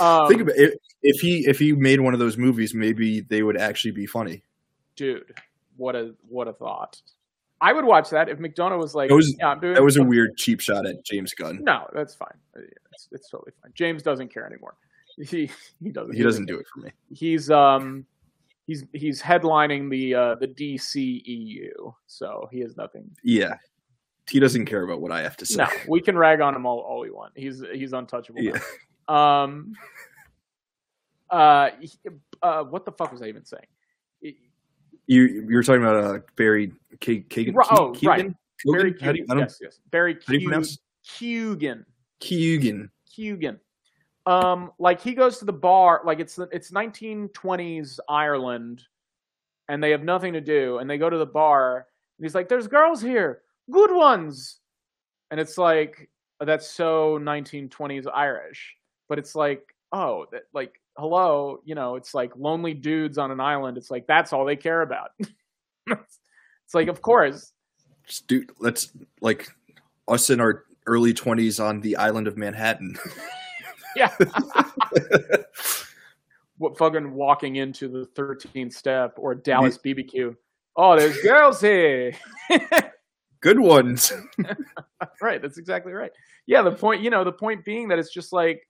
[0.00, 3.42] Um, think about it if he if he made one of those movies maybe they
[3.42, 4.42] would actually be funny
[4.96, 5.34] dude,
[5.76, 7.00] what a what a thought.
[7.60, 10.36] I would watch that if McDonagh was like, That was- yeah, that was a weird
[10.36, 12.36] cheap shot at james gunn No, that's fine.
[12.92, 13.72] It's, it's totally fine.
[13.74, 14.76] James doesn't care anymore.
[15.16, 15.48] He
[15.82, 16.14] he doesn't.
[16.14, 18.04] he doesn't do it for me He's um
[18.66, 23.08] he's he's headlining the uh, the DCEU, so he has nothing.
[23.22, 23.54] Yeah,
[24.28, 25.62] he doesn't care about what I have to say.
[25.62, 27.32] No, we can rag on him all, all we want.
[27.36, 28.40] He's he's untouchable.
[28.42, 28.58] Yeah.
[29.08, 29.14] now.
[29.44, 29.74] Um.
[31.30, 31.70] Uh,
[32.42, 33.66] uh, what the fuck was I even saying?
[35.06, 37.54] You you were talking about uh, Barry K- Kagan.
[37.70, 38.08] Oh, Keegan?
[38.08, 38.34] right.
[38.64, 38.94] Barry?
[39.00, 39.80] How do you, I don't, Yes, yes.
[39.90, 41.84] Barry how do you pronounce Keoghan.
[42.20, 42.88] Keoghan?
[43.16, 43.58] Keoghan.
[44.26, 48.82] Um, like he goes to the bar, like it's it's 1920s Ireland,
[49.68, 51.86] and they have nothing to do, and they go to the bar,
[52.18, 54.60] and he's like, "There's girls here, good ones,"
[55.30, 56.08] and it's like
[56.40, 58.76] that's so 1920s Irish,
[59.08, 63.40] but it's like, oh, that like hello, you know, it's like lonely dudes on an
[63.40, 63.76] island.
[63.76, 65.10] It's like that's all they care about.
[65.86, 67.52] it's like, of course,
[68.06, 69.48] Just Dude, let's like
[70.08, 72.96] us in our early twenties on the island of Manhattan.
[73.96, 74.14] yeah.
[76.58, 80.36] what fucking walking into the 13th step or Dallas BBQ.
[80.76, 82.12] Oh, there's girls here.
[83.40, 84.12] Good ones.
[85.20, 86.12] right, that's exactly right.
[86.46, 88.66] Yeah, the point, you know, the point being that it's just like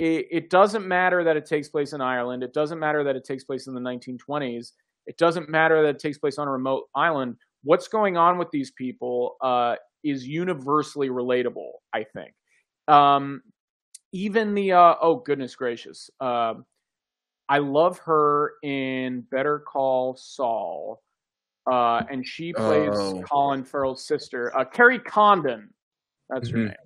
[0.00, 2.42] it, it doesn't matter that it takes place in Ireland.
[2.42, 4.72] It doesn't matter that it takes place in the 1920s.
[5.06, 7.36] It doesn't matter that it takes place on a remote island.
[7.64, 11.70] What's going on with these people uh, is universally relatable.
[11.92, 12.32] I think.
[12.88, 13.42] Um,
[14.12, 16.64] even the uh, oh goodness gracious, um,
[17.48, 21.02] I love her in Better Call Saul,
[21.70, 23.22] uh, and she plays Oh.
[23.30, 25.72] Colin Farrell's sister, uh, Kerry Condon.
[26.30, 26.64] That's her Mhm.
[26.66, 26.76] name.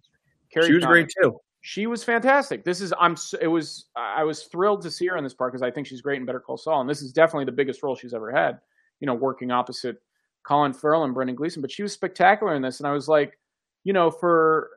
[0.53, 1.05] Kerry she was Condon.
[1.05, 1.39] great too.
[1.63, 2.65] She was fantastic.
[2.65, 5.63] This is I'm it was I was thrilled to see her in this part because
[5.63, 7.95] I think she's great in Better Call Saul, and this is definitely the biggest role
[7.95, 8.59] she's ever had.
[8.99, 10.03] You know, working opposite
[10.45, 13.39] Colin Farrell and Brendan Gleeson, but she was spectacular in this, and I was like,
[13.85, 14.71] you know, for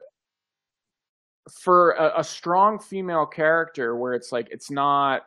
[1.51, 5.23] for a, a strong female character where it's like it's not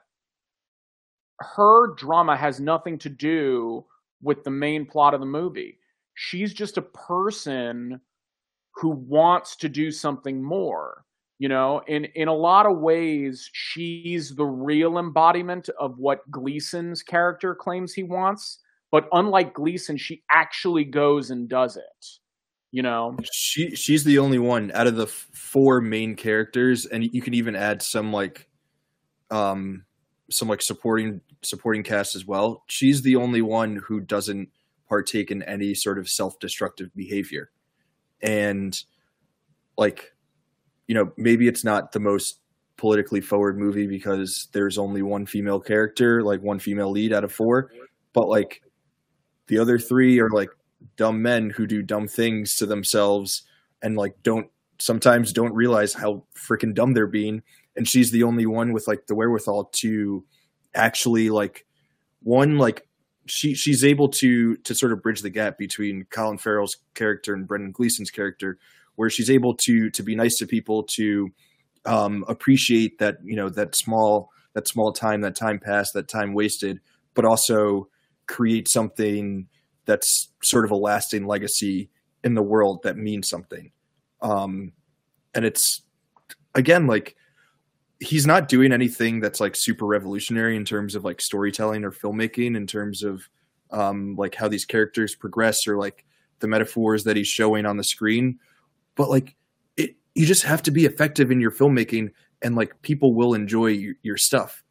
[1.41, 3.85] her drama has nothing to do
[4.23, 5.79] with the main plot of the movie.
[6.15, 8.01] She's just a person
[8.75, 11.05] who wants to do something more.
[11.39, 17.03] You know, in in a lot of ways, she's the real embodiment of what Gleeson's
[17.03, 18.59] character claims he wants.
[18.91, 22.07] But unlike Gleason, she actually goes and does it.
[22.71, 27.23] You know, She she's the only one out of the four main characters, and you
[27.23, 28.49] can even add some like,
[29.31, 29.85] um,
[30.31, 32.65] some like supporting supporting cast as well.
[32.67, 34.51] She's the only one who doesn't
[34.87, 37.51] partake in any sort of self destructive behavior,
[38.21, 38.79] and
[39.79, 40.13] like,
[40.89, 42.41] you know, maybe it's not the most
[42.77, 47.33] politically forward movie because there's only one female character, like one female lead out of
[47.33, 47.71] four,
[48.13, 48.63] but like
[49.49, 50.49] the other three are like
[50.97, 53.43] dumb men who do dumb things to themselves
[53.83, 54.49] and like don't
[54.79, 57.43] sometimes don't realize how freaking dumb they're being.
[57.77, 60.25] And she's the only one with like the wherewithal to
[60.75, 61.67] actually like
[62.23, 62.87] one like
[63.27, 67.47] she she's able to to sort of bridge the gap between Colin Farrell's character and
[67.47, 68.59] Brendan Gleeson's character
[68.99, 71.31] where she's able to to be nice to people to
[71.87, 76.35] um appreciate that you know that small that small time that time passed that time
[76.35, 76.81] wasted
[77.15, 77.89] but also
[78.27, 79.49] create something
[79.87, 81.91] that's sort of a lasting legacy
[82.23, 83.73] in the world that means something.
[84.21, 84.73] Um,
[85.35, 85.83] and it's
[86.55, 87.17] again like
[88.01, 92.57] he's not doing anything that's like super revolutionary in terms of like storytelling or filmmaking
[92.57, 93.29] in terms of
[93.71, 96.05] um, like how these characters progress or like
[96.41, 98.39] the metaphors that he's showing on the screen.
[98.99, 99.35] But like
[99.79, 102.11] it, you just have to be effective in your filmmaking,
[102.43, 104.63] and like people will enjoy your, your stuff,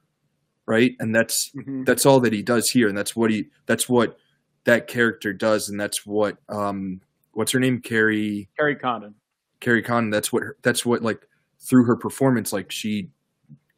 [0.67, 0.91] right?
[0.99, 1.51] And that's
[1.85, 4.17] that's all that he does here and that's what he that's what
[4.65, 6.99] that character does and that's what um
[7.31, 9.15] what's her name kerry Kerry Condon.
[9.61, 10.09] kerry Condon.
[10.09, 11.25] that's what her, that's what like
[11.59, 13.09] through her performance like she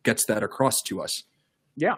[0.01, 1.23] gets that across to us
[1.75, 1.95] Yeah,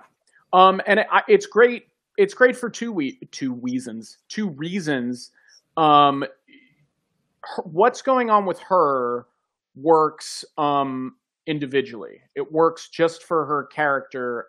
[0.54, 1.88] um, and it, it's great.
[2.18, 4.18] It's great for two we two reasons.
[4.30, 5.32] Two reasons.
[5.78, 6.26] Um,
[7.64, 9.26] what's going on with her
[9.76, 11.16] works um,
[11.48, 12.22] individually.
[12.36, 14.48] It works just for her character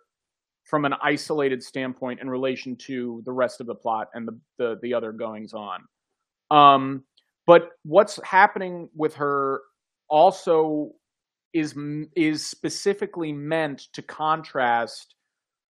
[0.64, 4.78] from an isolated standpoint in relation to the rest of the plot and the the,
[4.82, 5.80] the other goings on.
[6.50, 7.04] Um,
[7.46, 9.62] but what's happening with her
[10.08, 10.92] also
[11.52, 11.74] is
[12.14, 15.14] is specifically meant to contrast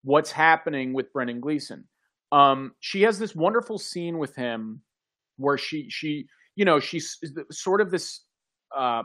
[0.04, 1.86] what's happening with Brendan Gleeson.
[2.32, 4.82] Um, she has this wonderful scene with him
[5.38, 7.18] where she she you know she's
[7.52, 8.22] sort of this
[8.76, 9.04] uh,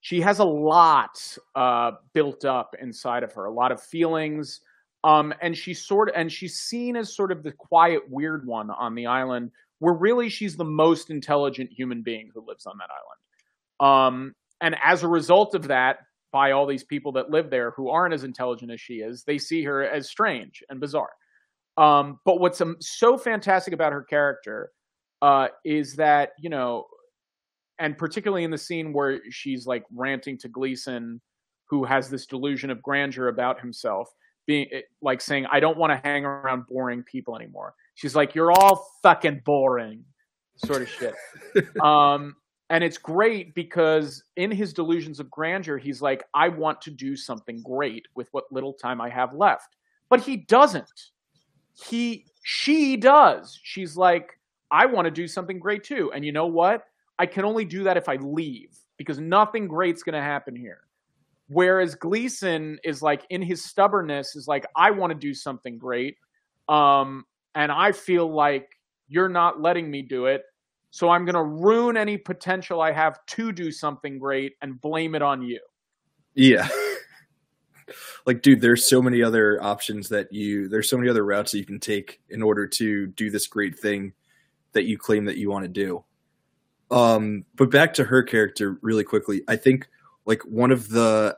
[0.00, 4.60] she has a lot uh, built up inside of her, a lot of feelings.
[5.02, 8.70] Um, and she's sort of and she's seen as sort of the quiet, weird one
[8.70, 12.90] on the island, where really she's the most intelligent human being who lives on that
[12.90, 14.16] island.
[14.16, 16.00] Um, and as a result of that,
[16.32, 19.38] by all these people that live there who aren't as intelligent as she is, they
[19.38, 21.10] see her as strange and bizarre.
[21.78, 24.70] Um, but what's so fantastic about her character
[25.22, 26.86] uh, is that you know,
[27.78, 31.20] and particularly in the scene where she's like ranting to Gleeson,
[31.66, 34.08] who has this delusion of grandeur about himself,
[34.46, 38.34] being eh, like saying, "I don't want to hang around boring people anymore." She's like,
[38.34, 40.04] "You're all fucking boring,"
[40.56, 41.14] sort of shit.
[41.80, 42.36] um,
[42.70, 47.16] and it's great because in his delusions of grandeur, he's like, I want to do
[47.16, 49.76] something great with what little time I have left.
[50.08, 51.10] But he doesn't.
[51.74, 53.58] He, she does.
[53.64, 54.38] She's like,
[54.70, 56.10] I want to do something great too.
[56.14, 56.84] And you know what?
[57.18, 60.80] I can only do that if I leave because nothing great's going to happen here.
[61.48, 66.16] Whereas Gleeson is like, in his stubbornness, is like, I want to do something great.
[66.68, 68.68] Um, and I feel like
[69.08, 70.42] you're not letting me do it.
[70.92, 75.14] So I'm going to ruin any potential I have to do something great and blame
[75.14, 75.60] it on you.
[76.34, 76.68] Yeah.
[78.26, 81.58] like dude, there's so many other options that you there's so many other routes that
[81.58, 84.12] you can take in order to do this great thing
[84.72, 86.04] that you claim that you want to do.
[86.90, 89.42] Um but back to her character really quickly.
[89.48, 89.88] I think
[90.26, 91.36] like one of the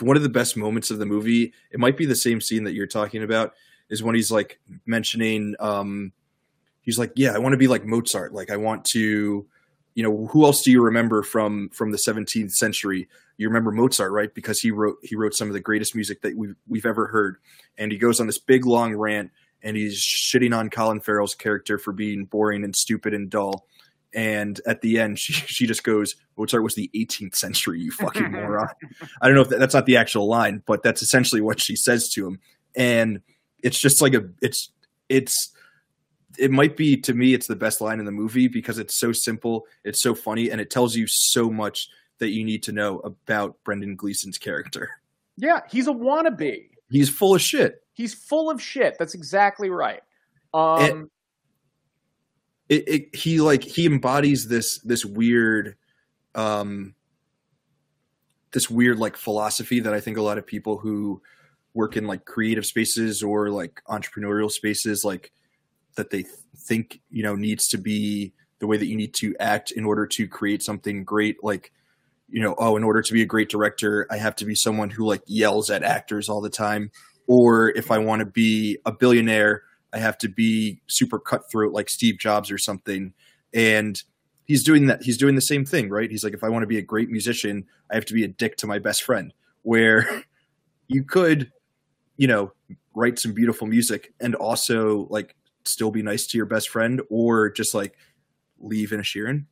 [0.00, 2.72] one of the best moments of the movie, it might be the same scene that
[2.72, 3.52] you're talking about,
[3.90, 6.12] is when he's like mentioning um
[6.82, 8.32] he's like, yeah, I want to be like Mozart.
[8.32, 9.46] Like I want to,
[9.94, 13.08] you know, who else do you remember from from the 17th century?
[13.36, 14.32] You remember Mozart, right?
[14.34, 17.36] Because he wrote he wrote some of the greatest music that we've we've ever heard.
[17.78, 19.30] And he goes on this big long rant
[19.62, 23.66] and he's shitting on Colin Farrell's character for being boring and stupid and dull.
[24.12, 28.32] And at the end, she she just goes, "Mozart was the 18th century, you fucking
[28.32, 28.68] moron."
[29.20, 31.76] I don't know if that, that's not the actual line, but that's essentially what she
[31.76, 32.40] says to him.
[32.74, 33.20] And
[33.62, 34.70] it's just like a it's
[35.08, 35.50] it's
[36.38, 39.12] it might be to me it's the best line in the movie because it's so
[39.12, 42.98] simple, it's so funny, and it tells you so much that you need to know
[43.00, 44.90] about Brendan Gleeson's character.
[45.36, 46.68] Yeah, he's a wannabe.
[46.90, 47.82] He's full of shit.
[48.00, 48.96] He's full of shit.
[48.98, 50.00] That's exactly right.
[50.54, 51.10] Um,
[52.70, 55.76] it, it, he like he embodies this this weird,
[56.34, 56.94] um,
[58.52, 61.20] this weird like philosophy that I think a lot of people who
[61.74, 65.30] work in like creative spaces or like entrepreneurial spaces like
[65.96, 66.24] that they
[66.56, 70.06] think you know needs to be the way that you need to act in order
[70.06, 71.72] to create something great like
[72.28, 74.90] you know oh in order to be a great director i have to be someone
[74.90, 76.90] who like yells at actors all the time
[77.30, 79.62] or if i want to be a billionaire
[79.92, 83.12] i have to be super cutthroat like steve jobs or something
[83.54, 84.02] and
[84.44, 86.66] he's doing that he's doing the same thing right he's like if i want to
[86.66, 90.24] be a great musician i have to be a dick to my best friend where
[90.88, 91.52] you could
[92.16, 92.52] you know
[92.94, 97.50] write some beautiful music and also like still be nice to your best friend or
[97.50, 97.96] just like
[98.58, 99.46] leave Inisherin.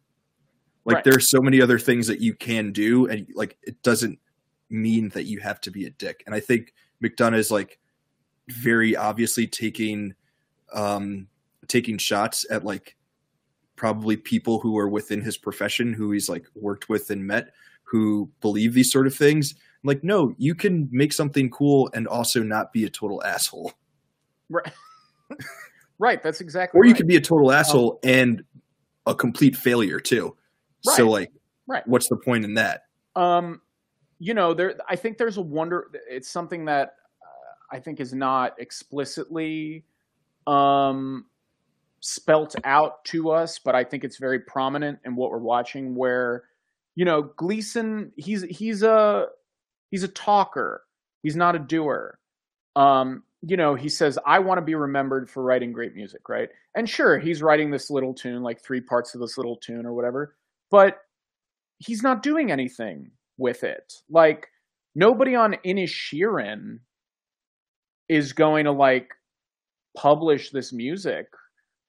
[0.85, 1.05] Like right.
[1.05, 4.19] there's so many other things that you can do and like it doesn't
[4.71, 6.23] mean that you have to be a dick.
[6.27, 7.79] And I think McDonagh is like
[8.49, 10.15] very obviously taking
[10.73, 11.29] um
[11.67, 12.97] taking shots at like
[13.77, 17.53] probably people who are within his profession who he's like worked with and met
[17.85, 19.55] who believe these sort of things.
[19.85, 23.73] like no, you can make something cool and also not be a total asshole.
[24.49, 24.73] Right.
[25.99, 26.79] Right, that's exactly.
[26.79, 26.89] Or right.
[26.89, 28.45] you could be a total asshole um, and
[29.07, 30.37] a complete failure too.
[30.87, 30.97] Right.
[30.97, 31.33] So like,
[31.67, 31.87] right.
[31.87, 32.83] What's the point in that?
[33.17, 33.61] Um,
[34.19, 34.75] you know, there.
[34.89, 35.89] I think there's a wonder.
[36.09, 39.85] It's something that uh, I think is not explicitly
[40.47, 41.27] um,
[42.01, 45.95] spelt out to us, but I think it's very prominent in what we're watching.
[45.95, 46.45] Where,
[46.95, 49.27] you know, Gleeson, he's he's a
[49.91, 50.83] he's a talker.
[51.23, 52.19] He's not a doer.
[52.77, 56.49] Um, you know, he says, I want to be remembered for writing great music, right?
[56.75, 59.95] And sure, he's writing this little tune, like three parts of this little tune or
[59.95, 60.37] whatever,
[60.71, 60.99] but
[61.79, 63.95] he's not doing anything with it.
[64.11, 64.49] Like,
[64.95, 66.81] nobody on Inisherin
[68.09, 69.15] is going to, like,
[69.97, 71.27] publish this music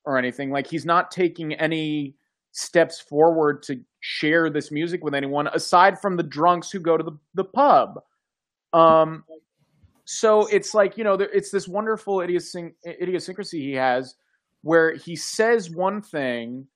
[0.05, 0.51] or anything.
[0.51, 2.15] Like, he's not taking any
[2.51, 7.03] steps forward to share this music with anyone aside from the drunks who go to
[7.03, 7.99] the, the pub.
[8.73, 9.23] Um,
[10.05, 14.15] so it's like you know, it's this wonderful idiosyncrasy he has,
[14.61, 16.67] where he says one thing,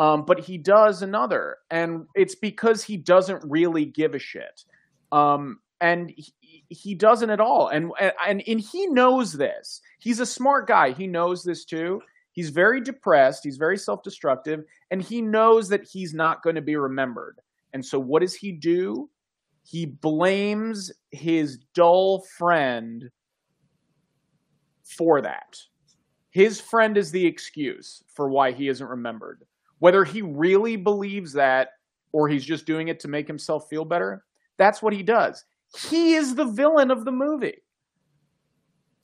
[0.00, 4.64] um, but he does another, and it's because he doesn't really give a shit,
[5.12, 6.32] um, and he,
[6.68, 7.92] he doesn't at all, and,
[8.26, 9.80] and and he knows this.
[10.00, 10.90] He's a smart guy.
[10.90, 12.02] He knows this too.
[12.32, 13.44] He's very depressed.
[13.44, 17.40] He's very self-destructive, and he knows that he's not going to be remembered.
[17.72, 19.08] And so, what does he do?
[19.70, 23.10] he blames his dull friend
[24.82, 25.58] for that.
[26.30, 29.44] His friend is the excuse for why he isn't remembered.
[29.80, 31.70] Whether he really believes that
[32.12, 34.24] or he's just doing it to make himself feel better,
[34.56, 35.44] that's what he does.
[35.88, 37.62] He is the villain of the movie.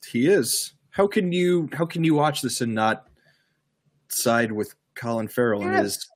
[0.07, 0.73] He is.
[0.91, 3.07] how can you how can you watch this and not
[4.09, 6.07] side with Colin Farrell and his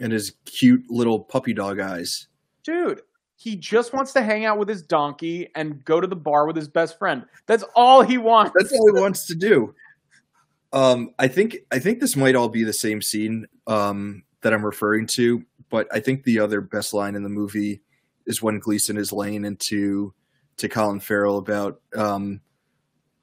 [0.00, 2.28] and his cute little puppy dog eyes?
[2.64, 3.02] Dude,
[3.36, 6.56] he just wants to hang out with his donkey and go to the bar with
[6.56, 7.24] his best friend.
[7.46, 8.52] That's all he wants.
[8.58, 9.74] That's all he wants to do.
[10.72, 14.64] Um, I think I think this might all be the same scene um, that I'm
[14.64, 17.80] referring to, but I think the other best line in the movie
[18.26, 20.12] is when Gleeson is laying into
[20.58, 22.40] to Colin Farrell about um,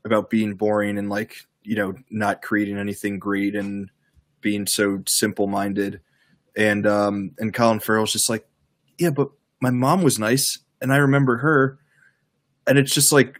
[0.04, 3.92] about being boring and like you know not creating anything great and
[4.42, 6.02] being so simple minded,
[6.58, 8.48] and um, and Colin Farrell's just like,
[8.98, 9.30] yeah, but
[9.62, 11.80] my mom was nice and I remember her,
[12.68, 13.40] and it's just like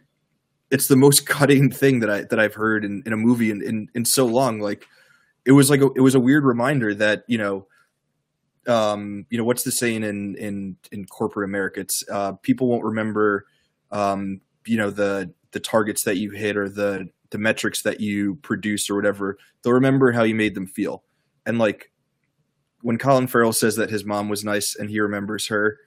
[0.70, 3.62] it's the most cutting thing that I that I've heard in, in a movie in,
[3.62, 4.60] in in so long.
[4.60, 4.86] Like
[5.44, 7.66] it was like a, it was a weird reminder that you know,
[8.66, 11.80] um, you know what's the saying in in in corporate America?
[11.80, 13.46] It's uh, people won't remember,
[13.90, 18.36] um, you know the the targets that you hit or the the metrics that you
[18.36, 19.38] produce or whatever.
[19.62, 21.04] They'll remember how you made them feel.
[21.44, 21.90] And like
[22.82, 25.78] when Colin Farrell says that his mom was nice and he remembers her,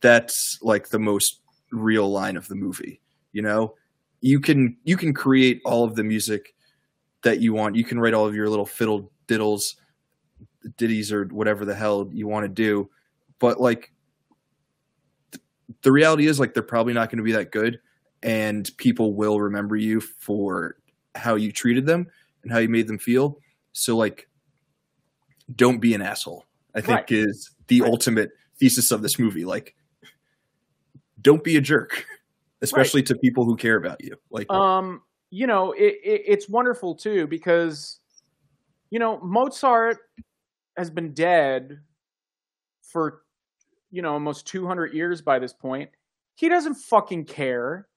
[0.00, 1.40] that's like the most
[1.70, 3.00] real line of the movie.
[3.32, 3.74] You know,
[4.22, 6.54] you can you can create all of the music
[7.22, 7.76] that you want.
[7.76, 9.74] You can write all of your little fiddle diddles,
[10.78, 12.88] ditties, or whatever the hell you want to do.
[13.38, 13.92] But like,
[15.32, 15.42] th-
[15.82, 17.80] the reality is, like, they're probably not going to be that good,
[18.22, 20.76] and people will remember you for
[21.14, 22.06] how you treated them
[22.42, 23.38] and how you made them feel.
[23.72, 24.28] So, like,
[25.54, 26.44] don't be an asshole.
[26.74, 27.12] I think Right.
[27.12, 27.90] is the Right.
[27.90, 29.44] ultimate thesis of this movie.
[29.44, 29.74] Like,
[31.20, 32.06] don't be a jerk,
[32.62, 34.16] especially to people who care about you.
[34.30, 38.00] Like, um you know it, it, it's wonderful too because
[38.90, 39.98] you know mozart
[40.76, 41.80] has been dead
[42.82, 43.22] for
[43.90, 45.90] you know almost 200 years by this point.
[46.34, 47.88] He doesn't fucking care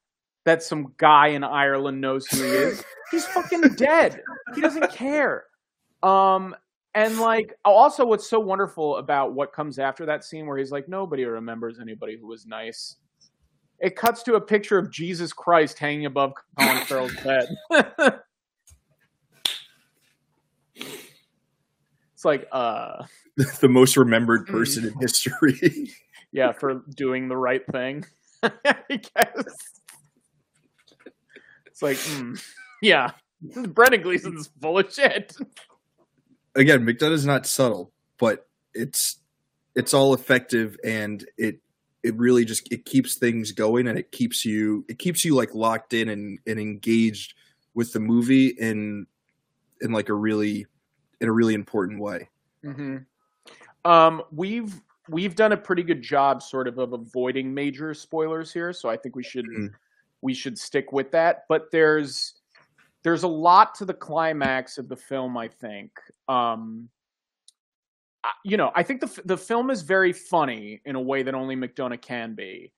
[0.46, 2.84] that some guy in ireland knows who he is.
[3.12, 4.22] He's fucking dead.
[4.56, 5.46] He doesn't care.
[6.02, 6.56] Um
[6.94, 10.88] and like also what's so wonderful about what comes after that scene where he's like
[10.88, 12.96] nobody remembers anybody who was nice
[13.80, 17.48] it cuts to a picture of Jesus Christ hanging above Colin Farrell's bed.
[22.14, 23.06] it's like, uh,
[23.60, 25.92] the most remembered person in history.
[26.32, 28.06] yeah, for doing the right thing.
[28.44, 29.56] I guess.
[31.66, 32.42] It's like, mm,
[32.82, 33.12] yeah,
[33.42, 35.36] Brendan Gleeson's full of shit.
[36.56, 39.20] Again, McDonagh's not subtle, but it's
[39.76, 41.60] it's all effective and it
[42.06, 45.56] it really just it keeps things going and it keeps you it keeps you like
[45.56, 47.34] locked in and, and engaged
[47.74, 49.08] with the movie in
[49.82, 50.66] in like a really
[51.20, 52.30] in a really important way.
[52.64, 52.98] hmm
[53.84, 54.74] Um, we've
[55.10, 58.74] we've done a pretty good job, sort of, of avoiding major spoilers here.
[58.74, 59.72] So I think we should Mhm.
[60.22, 61.46] we should stick with that.
[61.50, 62.42] But there's
[63.04, 65.38] there's a lot to the climax of the film.
[65.38, 65.92] I think.
[66.28, 66.90] Um,
[68.44, 71.56] you know, I think the the film is very funny in a way that only
[71.56, 72.72] McDonagh can be,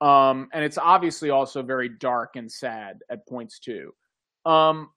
[0.00, 3.92] um, and it's obviously also very dark and sad at points too.
[4.46, 4.90] Um,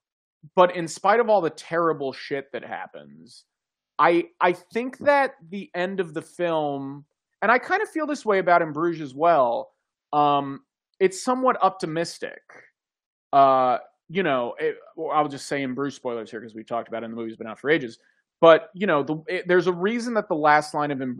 [0.56, 3.46] but in spite of all the terrible shit that happens,
[4.00, 7.06] I I think that the end of the film,
[7.42, 9.72] and I kind of feel this way about In Bruges as well.
[10.14, 10.62] Um,
[11.00, 12.42] it's somewhat optimistic.
[13.34, 13.78] Uh,
[14.10, 14.78] you know, it,
[15.12, 17.38] I'll just say In Bruges spoilers here because we talked about it and the movie's
[17.38, 18.00] been out for ages.
[18.40, 21.16] But you know, the, it, there's a reason that the last line of In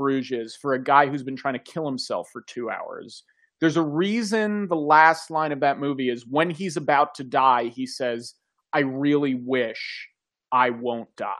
[0.62, 3.24] for a guy who's been trying to kill himself for two hours.
[3.60, 7.66] There's a reason the last line of that movie is when he's about to die.
[7.66, 8.36] He says,
[8.72, 10.08] "I really wish
[10.52, 11.34] I won't die."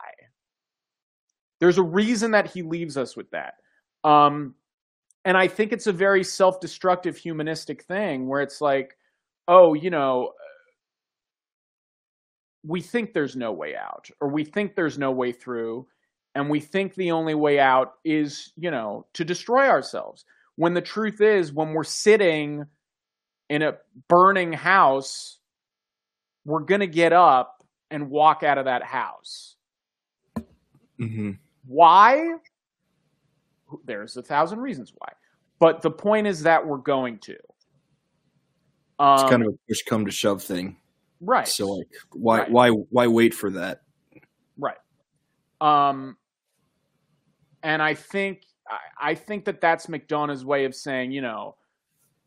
[1.60, 3.56] There's a reason that he leaves us with that.
[4.04, 4.56] Um,
[5.26, 8.96] and I think it's a very self destructive humanistic thing where it's like,
[9.48, 10.34] oh, you know,
[12.64, 15.88] we think there's no way out, or we think there's no way through,
[16.36, 20.26] and we think the only way out is, you know, to destroy ourselves.
[20.56, 22.66] When the truth is, when we're sitting
[23.50, 23.78] in a
[24.08, 25.40] burning house,
[26.46, 29.56] we're going to get up and walk out of that house.
[31.00, 31.32] Mm-hmm.
[31.66, 32.36] Why?
[33.86, 35.14] There's a thousand reasons why.
[35.60, 37.38] But the point is that we're going to.
[39.00, 40.78] Um, It's kind of a push come to shove thing.
[41.20, 41.48] Right.
[41.48, 42.52] So like why Right.
[42.52, 43.82] why why wait for that?
[44.58, 44.78] Right.
[45.62, 46.18] Um,
[47.64, 51.56] and I think I, I think that that's McDonagh's way of saying, you know,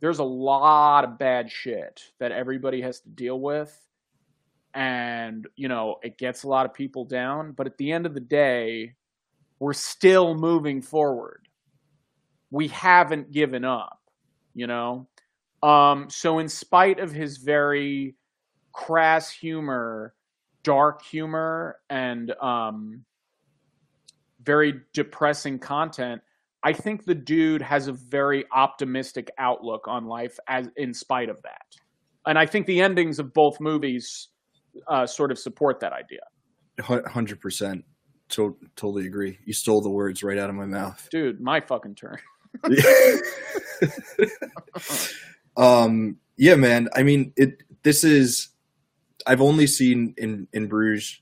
[0.01, 3.79] there's a lot of bad shit that everybody has to deal with,
[4.75, 7.53] and you know it gets a lot of people down.
[7.53, 8.95] But at the end of the day,
[9.59, 11.47] we're still moving forward.
[12.51, 14.01] We haven't given up,
[14.55, 15.07] you know.
[15.63, 18.17] Um, so in spite of his very
[18.73, 20.15] crass humor,
[20.63, 23.05] dark humor, and um,
[24.43, 26.23] very depressing content,
[26.63, 31.41] I think the dude has a very optimistic outlook on life as in spite of
[31.43, 31.63] that.
[32.27, 34.29] And I think the endings of both movies
[34.89, 36.21] uh, sort of support that idea.
[37.09, 37.85] Hundred percent,
[38.31, 39.39] to- totally agree.
[39.45, 41.41] You stole the words right out of my mouth, dude.
[41.41, 42.19] My fucking turn.
[45.57, 46.89] um, yeah, man.
[46.95, 47.63] I mean, it.
[47.83, 48.49] This is.
[49.27, 51.21] I've only seen in in Bruges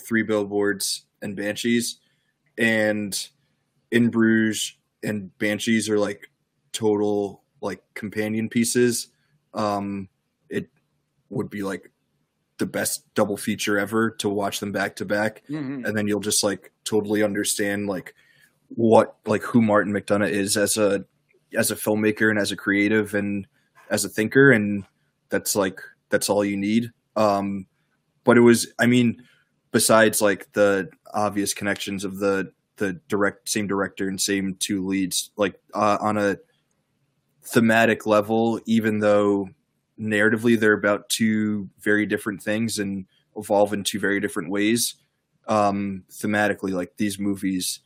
[0.00, 1.98] three billboards and banshees,
[2.58, 3.16] and
[3.90, 6.30] in Bruges and banshees are like
[6.72, 9.08] total like companion pieces.
[9.54, 10.08] Um,
[10.48, 10.68] it
[11.30, 11.90] would be like
[12.58, 15.84] the best double feature ever to watch them back to back, Mm-hmm.
[15.84, 18.14] and then you'll just like totally understand like
[18.68, 21.04] what like who Martin McDonagh is as a
[21.56, 23.46] as a filmmaker and as a creative and
[23.90, 24.84] as a thinker, and
[25.30, 25.80] that's like
[26.10, 26.90] that's all you need.
[27.16, 27.66] Um,
[28.24, 29.22] but it was, I mean,
[29.70, 35.30] besides like the obvious connections of the the direct same director and same two leads,
[35.36, 36.38] like uh, on a
[37.44, 39.48] thematic level, even though
[40.00, 43.06] narratively they're about two very different things and
[43.36, 44.94] evolve in two very different ways.
[45.46, 47.80] Um, thematically, like these movies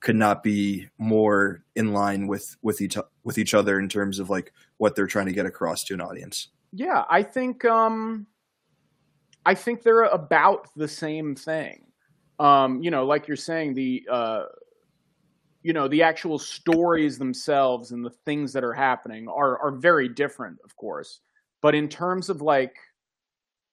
[0.00, 4.28] could not be more in line with with each with each other in terms of
[4.28, 6.48] like what they're trying to get across to an audience.
[6.72, 8.26] Yeah, I think um,
[9.46, 11.86] I think they're about the same thing.
[12.38, 14.44] Um, you know, like you're saying, the uh,
[15.62, 20.08] you know the actual stories themselves and the things that are happening are are very
[20.08, 21.20] different, of course.
[21.62, 22.76] But in terms of like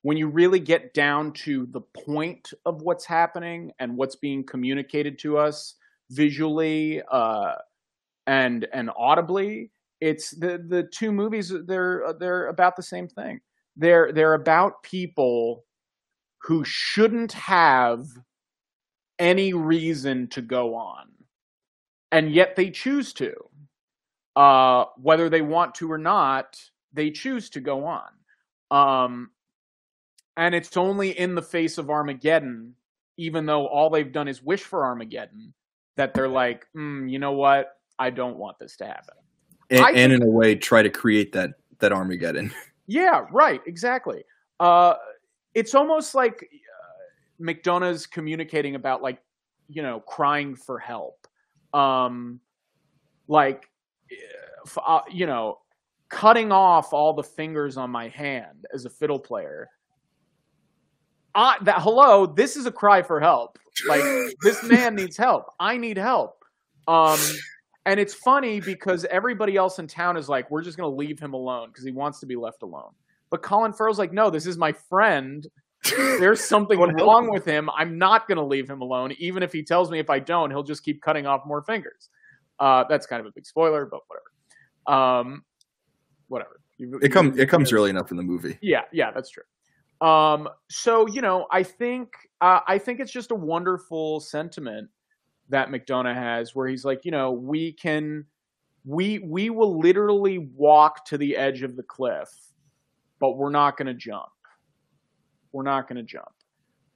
[0.03, 5.19] when you really get down to the point of what's happening and what's being communicated
[5.19, 5.76] to us
[6.09, 7.53] visually uh,
[8.28, 13.39] and and audibly, it's the the two movies they're they're about the same thing.
[13.76, 15.65] They're they're about people
[16.43, 18.05] who shouldn't have
[19.19, 21.07] any reason to go on,
[22.11, 23.34] and yet they choose to.
[24.36, 26.57] Uh, whether they want to or not,
[26.93, 28.09] they choose to go on.
[28.72, 29.32] Um,
[30.38, 32.76] and it's only in the face of Armageddon,
[33.17, 35.53] even though all they've done is wish for Armageddon,
[35.97, 37.78] that they're like, mm, you know what?
[37.99, 39.15] I don't want this to happen.
[39.69, 42.53] And, and in a way, try to create that that Armageddon.
[42.88, 44.24] Yeah, right, exactly.
[44.60, 44.96] Uh,
[45.54, 49.20] it's almost like uh, McDonagh's communicating about like,
[49.68, 51.28] you know, crying for help.
[51.74, 52.40] Um,
[53.28, 53.70] like,
[54.86, 55.60] uh, you know,
[56.10, 59.70] cutting off all the fingers on my hand as a fiddle player.
[61.34, 63.58] I, that hello, this is a cry for help.
[63.88, 64.04] Like
[64.44, 65.46] this man needs help.
[65.60, 66.44] I need help.
[66.88, 67.20] Um,
[67.86, 71.20] and it's funny because everybody else in town is like, we're just going to leave
[71.20, 72.92] him alone because he wants to be left alone.
[73.30, 75.48] But Colin Farrell's like, no, this is my friend.
[75.98, 77.70] There's something wrong with him.
[77.76, 79.14] I'm not going to leave him alone.
[79.20, 82.10] Even if he tells me if I don't, he'll just keep cutting off more fingers.
[82.60, 85.02] Uh, that's kind of a big spoiler, but whatever.
[85.04, 85.44] Um,
[86.28, 86.60] whatever.
[86.78, 88.58] You- It comes you- it comes early enough in the movie.
[88.62, 89.44] yeah, yeah, that's true.
[90.08, 92.10] Um, so you know, I think
[92.42, 94.90] uh, I think it's just a wonderful sentiment
[95.52, 98.26] that McDonagh has, where he's like, you know, we can,
[98.86, 102.30] we we will literally walk to the edge of the cliff,
[103.20, 104.30] but we're not going to jump.
[105.52, 106.32] We're not going to jump.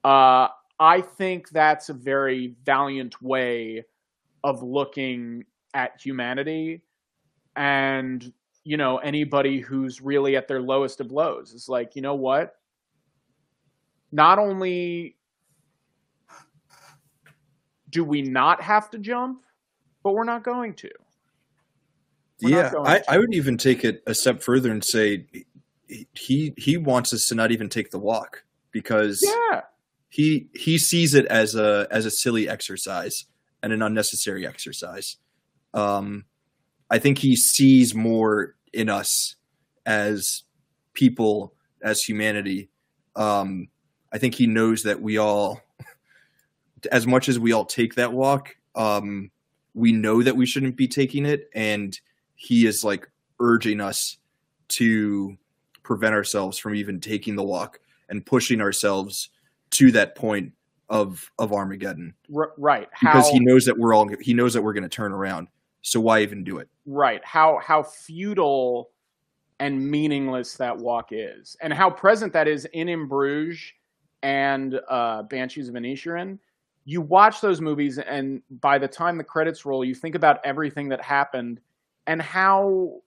[0.04, 0.48] Uh,
[0.80, 3.84] I think that's a very valiant way
[4.44, 5.44] of looking
[5.74, 6.82] at humanity,
[7.56, 8.32] and
[8.64, 12.56] you know anybody who's really at their lowest of lows is like, you know what?
[14.12, 15.18] Not only
[17.96, 19.46] do we not have to jump,
[20.04, 20.90] but we're not going to.
[22.42, 23.12] We're yeah, going I, to.
[23.12, 25.26] I would even take it a step further and say
[26.14, 29.62] he he wants us to not even take the walk because Yeah,
[30.10, 33.26] he he sees it as a as a silly exercise
[33.64, 35.16] and an unnecessary exercise.
[35.74, 36.26] Um,
[36.90, 39.38] I think he sees more in us
[39.86, 40.44] as
[40.94, 42.70] people, as humanity.
[43.16, 43.70] Um,
[44.12, 45.62] I think he knows that we all,
[46.88, 49.32] as much as we all take that walk, um,
[49.74, 52.00] we know that we shouldn't be taking it, and
[52.36, 53.10] he is like
[53.40, 54.18] urging us
[54.68, 55.38] to
[55.84, 57.80] prevent ourselves from even taking the walk
[58.10, 59.30] and pushing ourselves
[59.72, 60.54] to that point
[60.90, 62.88] of of Armageddon r- right.
[63.00, 65.48] because he knows that we're all he knows that we're going to turn around.
[65.82, 66.70] So why even do it?
[66.86, 68.92] right how how futile
[69.60, 73.74] and meaningless that walk is and how present that is in bruges
[74.22, 76.38] and uh banshees of inisherin
[76.86, 80.88] you watch those movies and by the time the credits roll you think about everything
[80.90, 81.60] that happened
[82.08, 83.02] and how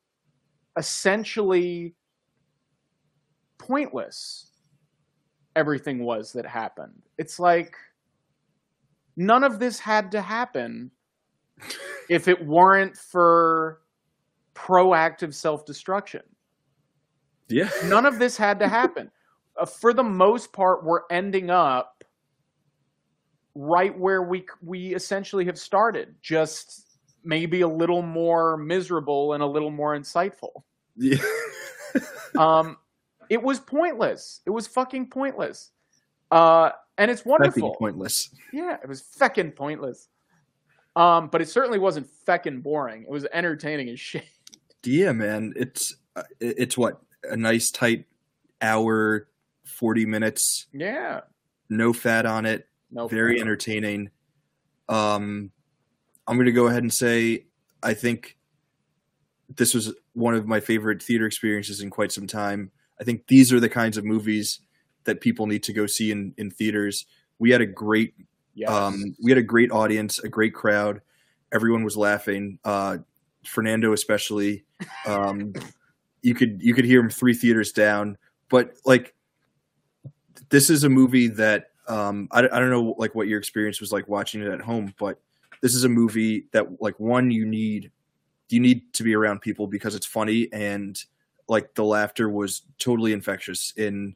[0.77, 1.95] essentially
[3.59, 4.49] pointless
[5.57, 7.03] everything was that happened.
[7.19, 7.77] It's like
[9.17, 10.91] none of this had to happen
[12.09, 13.81] if it weren't for
[14.55, 16.23] proactive self-destruction.
[17.49, 17.71] Yeah.
[17.87, 19.11] None of this had to happen.
[19.59, 21.98] Uh, for the most part, we're ending up
[23.61, 26.87] right where we we essentially have started, just
[27.25, 30.63] maybe a little more miserable and a little more insightful.
[30.97, 31.19] Yeah.
[32.37, 32.77] Um,
[33.31, 34.43] it was pointless.
[34.47, 35.71] It was fucking pointless.
[36.31, 37.75] Uh, and it's wonderful.
[37.79, 38.29] pointless.
[38.53, 40.09] Yeah, it was feckin' pointless.
[40.95, 43.03] Um, but it certainly wasn't feckin' boring.
[43.03, 44.25] It was entertaining as shit.
[44.85, 45.55] Yeah, man.
[45.57, 48.05] It's uh, it's what a nice tight
[48.61, 49.27] hour,
[49.65, 51.23] forty minutes, Yeah.
[51.71, 53.09] no fat on it, No.
[53.09, 54.11] very entertaining.
[54.89, 55.51] Um,
[56.27, 57.47] I'm going to go ahead and say
[57.83, 58.37] I think
[59.55, 62.71] this was one of my favorite theater experiences in quite some time.
[63.01, 64.61] I think these are the kinds of movies
[65.05, 67.07] that people need to go see in, in theaters.
[67.39, 68.15] We had a great
[68.55, 68.71] Yes.
[68.71, 71.01] um, we had a great audience, a great crowd.
[71.53, 72.59] Everyone was laughing.
[72.65, 72.99] Uh,
[73.45, 74.65] Fernando especially.
[75.07, 75.53] Um,
[76.23, 78.19] you could you could hear him three theaters down.
[78.49, 79.15] But like,
[80.51, 83.93] this is a movie that um, I, I don't know like what your experience was
[83.93, 85.19] like watching it at home, but
[85.63, 87.91] this is a movie that like one you need
[88.51, 91.03] you need to be around people because it's funny and
[91.49, 94.15] like the laughter was totally infectious in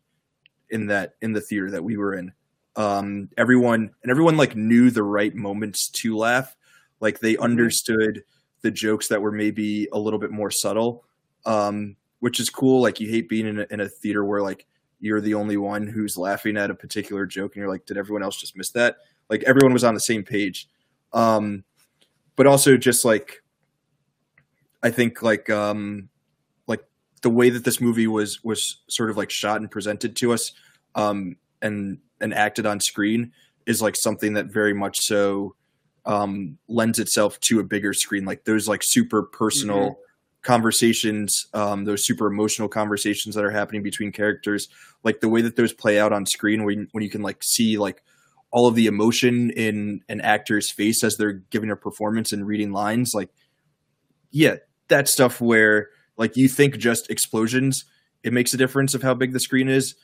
[0.70, 2.32] in that in the theater that we were in.
[2.76, 6.56] Um everyone and everyone like knew the right moments to laugh.
[7.00, 8.22] Like they understood
[8.62, 11.04] the jokes that were maybe a little bit more subtle.
[11.44, 14.66] Um which is cool like you hate being in a, in a theater where like
[15.02, 18.22] you're the only one who's laughing at a particular joke and you're like did everyone
[18.22, 18.96] else just miss that?
[19.28, 20.68] Like everyone was on the same page.
[21.12, 21.64] Um
[22.34, 23.42] but also just like
[24.82, 26.08] i think like um
[26.66, 26.82] like
[27.20, 30.52] the way that this movie was was sort of like shot and presented to us
[30.94, 33.32] um and and acted on screen
[33.66, 35.54] is like something that very much so
[36.04, 38.24] um lends itself to a bigger screen.
[38.24, 39.98] Like those like super personal
[40.42, 44.68] conversations um those super emotional conversations that are happening between characters
[45.04, 47.78] like the way that those play out on screen when when you can like see
[47.78, 48.02] like
[48.50, 52.72] all of the emotion in an actor's face as they're giving a performance and reading
[52.72, 53.30] lines like
[54.30, 54.56] yeah
[54.88, 57.84] that stuff where like you think just explosions
[58.22, 59.94] it makes a difference of how big the screen is.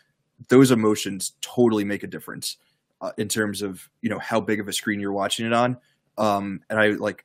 [0.49, 2.57] Those emotions totally make a difference
[3.01, 5.79] uh, in terms of you know how big of a screen you're watching it on.
[6.17, 7.25] Um and i like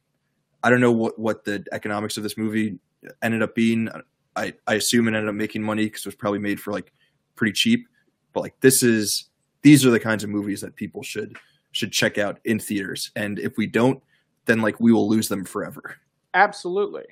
[0.61, 2.77] i don't know what what the economics of this movie
[3.21, 3.89] ended up being
[4.35, 6.91] i i assume it ended up making money because it was probably made for like
[7.35, 7.87] pretty cheap
[8.33, 9.29] but like this is
[9.61, 11.37] these are the kinds of movies that people should
[11.71, 14.01] should check out in theaters and if we don't
[14.45, 15.97] then like we will lose them forever
[16.33, 17.05] Absolutely.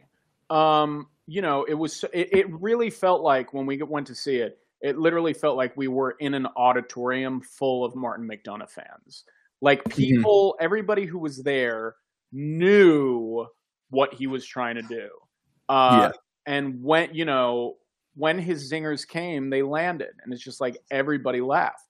[0.50, 4.38] Um, you know, it was it, it really felt like when we went to see
[4.38, 9.24] it, it literally felt like we were in an auditorium full of Martin McDonagh fans.
[9.62, 11.96] Like people, everybody who was there
[12.32, 13.46] knew
[13.92, 15.10] what he was trying to do.
[15.74, 16.12] Uh,
[16.48, 17.78] And when you know
[18.16, 21.88] when his zingers came, they landed, and it's just like everybody laughed.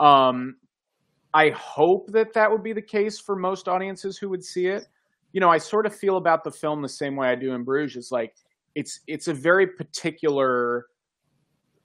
[0.00, 0.56] Um,
[1.32, 4.86] I hope that that would be the case for most audiences who would see it
[5.32, 7.62] you know, I sort of feel about the film the same way I do in
[7.62, 7.96] Bruges.
[7.96, 8.34] It's like
[8.74, 10.86] it's it's a very particular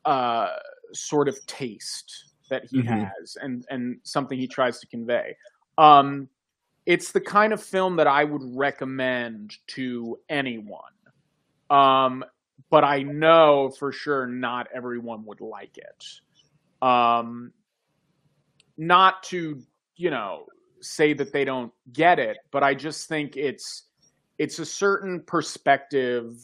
[0.06, 0.50] uh,
[0.94, 3.12] sort of taste that he Mhm.
[3.20, 5.36] has, and and something he tries to convey.
[5.78, 6.28] Um,
[6.86, 10.95] it's the kind of film that I would recommend to anyone.
[11.70, 12.24] Um,
[12.70, 16.86] but I know for sure not everyone would like it.
[16.86, 17.52] Um,
[18.78, 19.62] not to
[19.96, 20.46] you know
[20.82, 23.84] say that they don't get it, but I just think it's
[24.38, 26.36] it's a certain perspective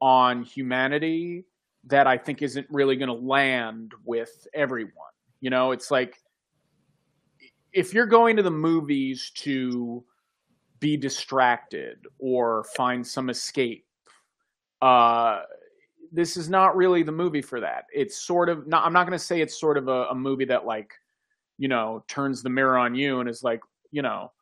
[0.00, 1.44] on humanity
[1.84, 4.92] that I think isn't really going to land with everyone.
[5.40, 6.18] You know, it's like
[7.72, 10.04] if you're going to the movies to
[10.80, 13.84] be distracted or find some escape,
[14.82, 15.42] uh,
[16.12, 17.84] this is not really the movie for that.
[17.92, 18.84] It's sort of not.
[18.84, 20.92] I'm not going to say it's sort of a, a movie that like
[21.58, 23.60] you know, turns the mirror on you and is like,
[23.90, 24.32] you know,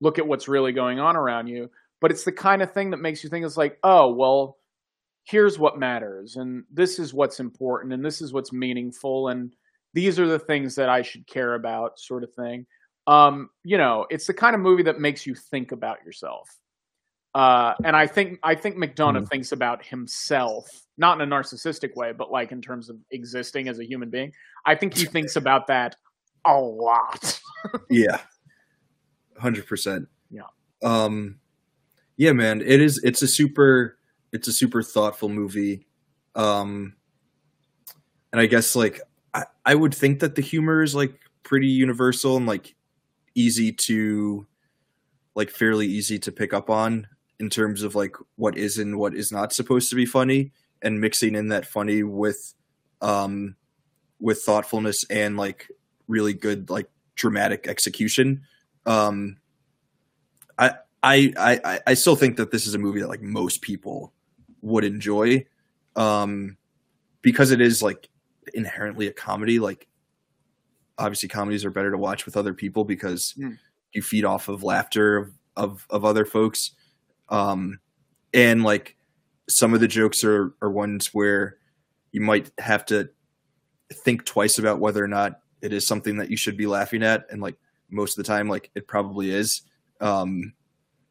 [0.00, 1.70] look at what's really going on around you.
[2.00, 4.56] But it's the kind of thing that makes you think it's like, oh, well,
[5.24, 9.54] here's what matters, and this is what's important, and this is what's meaningful, and
[9.92, 12.66] these are the things that I should care about, sort of thing.
[13.06, 16.48] Um, you know, it's the kind of movie that makes you think about yourself.
[17.34, 22.12] Uh, and I think I think McDonagh thinks about himself, not in a narcissistic way,
[22.12, 24.32] but like in terms of existing as a human being.
[24.66, 25.96] I think he thinks about that
[26.46, 27.40] a lot.
[27.90, 28.20] yeah
[29.40, 30.42] 100% Yeah.
[30.82, 31.38] um
[32.16, 33.98] yeah man it is it's a super
[34.32, 35.86] it's a super thoughtful movie
[36.34, 36.94] um
[38.32, 39.00] and i guess like
[39.34, 42.74] I, I would think that the humor is like pretty universal and like
[43.34, 44.46] easy to
[45.34, 47.06] like fairly easy to pick up on
[47.40, 51.00] in terms of like what is and what is not supposed to be funny and
[51.00, 52.54] mixing in that funny with
[53.00, 53.54] um
[54.20, 55.68] with thoughtfulness and like
[56.08, 58.42] really good like dramatic execution.
[58.86, 59.36] Um
[60.58, 60.72] i
[61.02, 61.32] i
[61.64, 64.12] i i still think that this is a movie that like most people
[64.62, 65.44] would enjoy
[65.94, 66.56] um
[67.22, 68.08] because it is like
[68.54, 69.58] inherently a comedy.
[69.60, 69.86] Like
[70.96, 73.58] obviously comedies are better to watch with other people because Mm.
[73.92, 76.72] you feed off of laughter of, of of other folks
[77.30, 77.78] um
[78.32, 78.96] and like
[79.48, 81.56] some of the jokes are are ones where
[82.12, 83.08] you might have to
[83.92, 87.26] think twice about whether or not it is something that you should be laughing at
[87.30, 87.56] and like
[87.90, 89.62] most of the time like it probably is
[90.00, 90.52] um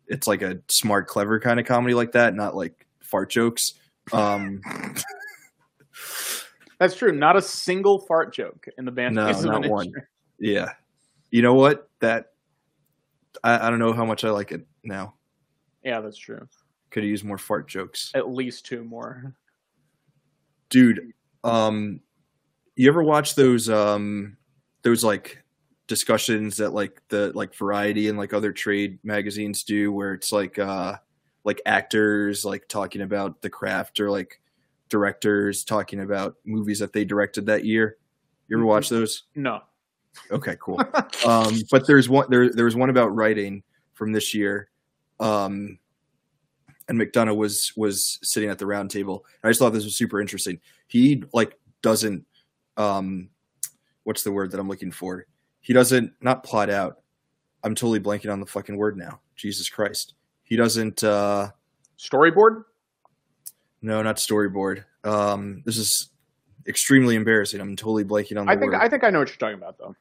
[0.08, 3.74] it's like a smart clever kind of comedy like that not like fart jokes
[4.12, 4.62] um
[6.80, 7.12] That's true.
[7.12, 9.16] Not a single fart joke in the band.
[9.16, 9.92] No, not one.
[10.40, 10.74] Yeah
[11.32, 12.32] you know what that
[13.44, 15.16] I, I don't know how much i like it now
[15.84, 16.48] Yeah, that's true.
[16.92, 19.34] could use more fart jokes At least two more.
[20.70, 21.14] dude
[21.44, 22.00] um
[22.76, 24.38] you ever watch those um
[24.84, 25.44] those like
[25.88, 30.60] discussions that like the like variety and like other trade magazines do where it's like
[30.60, 30.96] uh
[31.46, 34.42] like actors like talking about the craft or like
[34.90, 37.98] directors talking about movies that they directed that year
[38.50, 39.62] you ever watch those No.
[40.32, 40.80] okay cool
[41.26, 43.64] um but there's one there there was one about writing
[43.94, 44.70] from this year
[45.20, 45.80] um
[46.90, 49.26] and mcdonagh was was sitting at the round table.
[49.44, 50.60] I just thought this was super interesting.
[50.88, 52.26] He like doesn't
[52.78, 53.30] um
[54.04, 55.26] what's the word that i'm looking for?
[55.60, 57.02] He doesn't not plot out.
[57.64, 59.20] I'm totally blanking on the fucking word now.
[59.36, 60.14] Jesus christ.
[60.44, 61.50] He doesn't uh
[62.00, 62.64] Storyboard?
[63.82, 64.84] no not storyboard.
[65.04, 66.10] Um this is
[66.68, 67.60] extremely embarrassing.
[67.60, 68.82] I'm totally blanking on the I think word.
[68.82, 69.96] I think I know what you're talking about though.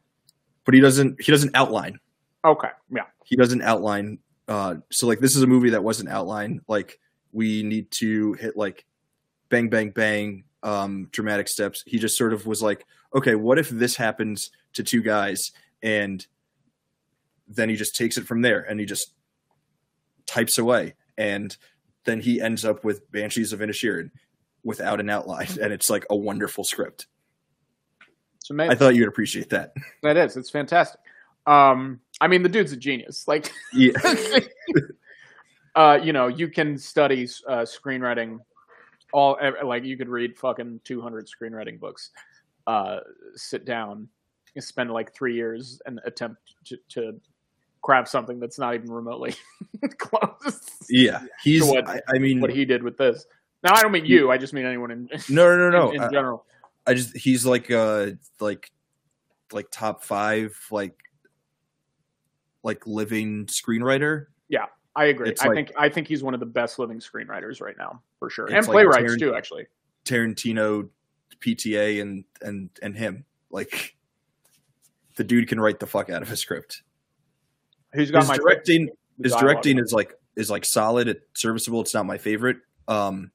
[0.65, 1.99] but he doesn't he doesn't outline.
[2.45, 2.69] Okay.
[2.91, 3.03] Yeah.
[3.25, 6.99] he doesn't outline uh so like this is a movie that wasn't outlined like
[7.33, 8.85] we need to hit like
[9.49, 13.69] bang bang bang um dramatic steps he just sort of was like okay what if
[13.71, 16.27] this happens to two guys and
[17.49, 19.13] then he just takes it from there and he just
[20.27, 21.57] types away and
[22.05, 24.11] then he ends up with banshees of inisherin
[24.65, 27.07] without an outline and it's like a wonderful script
[28.41, 28.73] It's amazing.
[28.73, 29.73] i thought you'd appreciate that
[30.03, 30.37] that is.
[30.37, 31.01] It's fantastic.
[31.47, 33.29] Um, I mean, the dude's a genius.
[33.29, 33.91] Like, yeah
[35.75, 38.39] uh, you know, you can study uh, screenwriting.
[39.13, 42.11] All like you could read fucking 200 screenwriting books.
[42.67, 42.99] Uh,
[43.35, 44.09] sit down,
[44.59, 47.21] spend like three years and attempt to, to
[47.83, 49.35] craft something that's not even remotely
[49.99, 50.61] close.
[50.91, 53.27] yeah he's what- I, I mean what he did with this.
[53.63, 54.31] Now I don't mean you.
[54.31, 56.45] I just mean anyone in no no no no in, in I- general.
[56.87, 58.11] I just he's like uh
[58.41, 58.71] like
[59.53, 60.99] like top five like
[62.67, 64.27] like living screenwriter.
[64.49, 65.31] Yeah, I agree.
[65.31, 68.03] it's I like- think I think he's one of the best living screenwriters right now,
[68.19, 69.35] for sure, and like playwrights Tarant- too.
[69.35, 69.67] Actually,
[70.05, 70.89] Tarantino,
[71.41, 73.25] PTA, and and and him.
[73.51, 73.97] Like
[75.17, 76.83] the dude can write the fuck out of a script.
[77.95, 78.89] who's got His my directing
[79.23, 81.81] his directing is like is like solid, it's serviceable.
[81.81, 82.59] It's not my favorite,
[82.89, 83.31] um,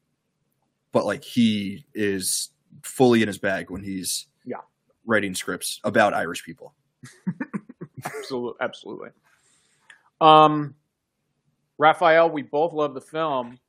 [0.92, 2.52] but like he is
[2.84, 4.58] fully in his bag when he's Yeah.
[5.06, 6.76] writing scripts about Irish people.
[8.06, 9.10] absolutely, absolutely.
[10.20, 10.76] Um,
[11.78, 13.60] Raphael, we both love the film.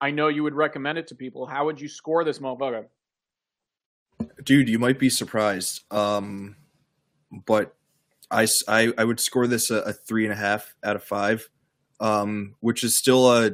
[0.00, 1.46] I know you would recommend it to people.
[1.46, 2.86] How would you score this motherfucker?
[4.42, 6.56] dude you might be surprised um
[7.46, 7.74] but
[8.30, 11.48] i i would score this a, a three and a half out of five
[12.00, 13.52] um which is still a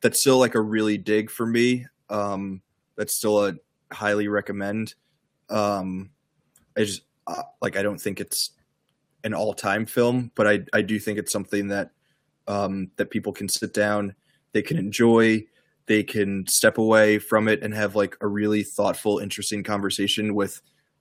[0.00, 2.62] that's still like a really dig for me um
[2.96, 3.54] that's still a
[3.92, 4.94] highly recommend
[5.50, 6.10] um
[6.76, 8.50] i just uh, like i don't think it's
[9.24, 11.90] an all-time film but i i do think it's something that
[12.46, 14.14] um that people can sit down
[14.52, 15.44] they can enjoy
[15.86, 20.60] they can step away from it and have like a really thoughtful interesting conversation with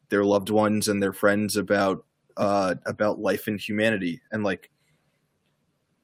[0.10, 2.06] their loved ones and their friends about
[2.38, 4.72] uh about life and humanity and like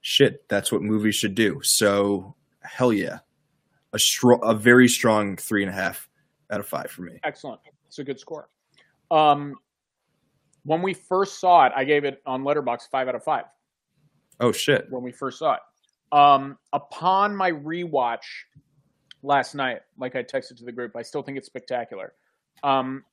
[0.01, 3.20] shit that's what movies should do so hell yeah
[3.93, 6.09] a strong a very strong three and a half
[6.51, 7.59] out of five for me Excellent.
[7.93, 8.49] It's a good score.
[9.11, 9.53] Um,
[10.66, 13.45] when we first saw it, I gave it on Letterboxd five out of five.
[14.39, 15.59] oh shit when we first saw it.
[16.11, 18.26] Um, upon my rewatch
[19.24, 22.14] last night, like I texted to the group, I still think it's spectacular.
[22.64, 23.03] Um,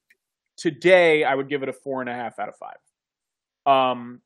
[0.56, 2.76] today, I would give it a four and a half out of five.
[3.66, 4.20] Um,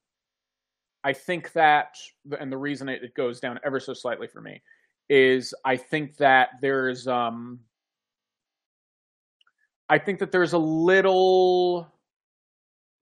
[1.05, 1.97] I think that,
[2.39, 4.63] and the reason it, it goes down ever so slightly for me
[5.09, 7.61] is I think that there's um,
[9.89, 11.94] I think that there's a little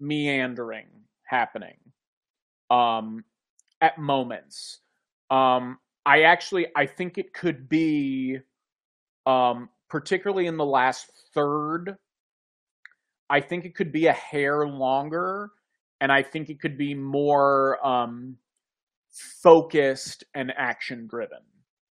[0.03, 0.87] meandering
[1.25, 1.77] happening
[2.71, 3.25] um,
[3.81, 4.81] at moments.
[5.31, 8.39] Um, I actually I think it could be
[9.25, 11.97] um, particularly in the last third.
[13.31, 15.53] I think it could be a hair longer,
[16.01, 18.37] and I think it could be more um,
[19.43, 21.39] focused and action driven.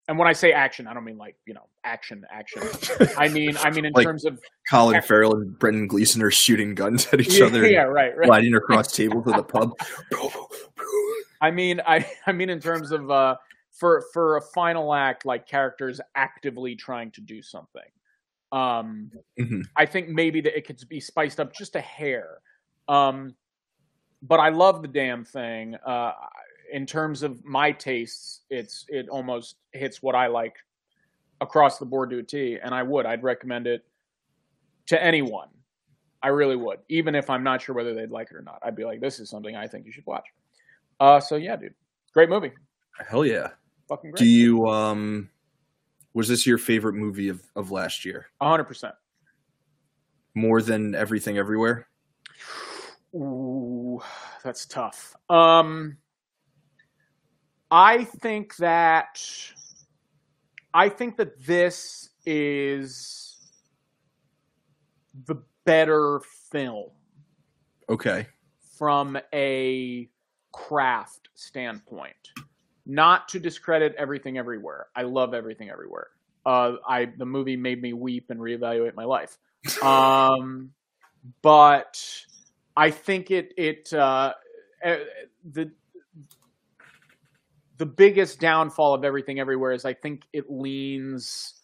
[0.07, 2.61] And when I say action, I don't mean like you know action, action.
[3.17, 4.39] I mean I mean in Like- terms of
[4.69, 8.25] Colin Farrell and Brendan Gleeson are shooting guns at each yeah, other, yeah, right, right.
[8.25, 9.73] gliding across tables at the pub.
[11.41, 13.35] I mean, I I mean in terms of uh,
[13.71, 17.81] for for a final act, like characters actively trying to do something.
[18.51, 19.65] Um, Mhm.
[19.75, 22.39] I think maybe that it could be spiced up just a hair.
[22.87, 23.35] Um,
[24.21, 25.75] but I love the damn thing.
[25.85, 26.13] Uh,
[26.71, 30.55] in terms of my tastes, it's it almost hits what I like
[31.41, 33.85] across the board to a T, and I would I'd recommend it
[34.87, 35.49] to anyone.
[36.21, 38.59] I really would, even if I'm not sure whether they'd like it or not.
[38.63, 40.25] I'd be like, this is something I think you should watch.
[40.99, 41.73] Uh, so yeah, dude,
[42.13, 42.51] great movie,
[43.07, 43.49] Hell yeah!
[43.87, 44.19] fucking great.
[44.19, 45.29] Do you um?
[46.13, 48.27] Was this your favorite movie of, of last year?
[48.41, 48.95] hundred percent.
[50.33, 51.87] More than Everything Everywhere?
[53.13, 54.01] Ooh,
[54.43, 55.15] that's tough.
[55.29, 55.97] Um,
[57.71, 59.21] I think that
[60.73, 63.24] I think that this is
[65.25, 65.35] the
[65.65, 66.89] better film
[67.89, 68.27] Okay.
[68.77, 70.09] from a
[70.51, 72.15] craft standpoint.
[72.85, 74.87] Not to discredit everything everywhere.
[74.95, 76.07] I love everything everywhere.
[76.45, 79.37] Uh, I the movie made me weep and reevaluate my life.
[79.81, 80.71] Um,
[81.41, 81.99] but
[82.77, 84.33] I think it it uh,
[84.83, 84.97] eh,
[85.51, 85.71] the
[87.77, 91.54] the biggest downfall of everything everywhere is I think it leans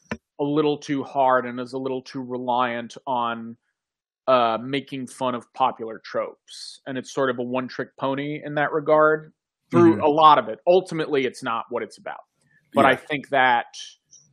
[0.42, 3.58] a little too hard and is a little too reliant on
[4.28, 8.74] uh, making fun of popular tropes, and it's sort of a one-trick pony in that
[8.74, 9.34] regard.
[9.72, 10.04] Through Mhm.
[10.04, 12.22] a lot of it, ultimately, it's not what it's about.
[12.74, 13.68] But I think that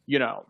[0.06, 0.46] you know,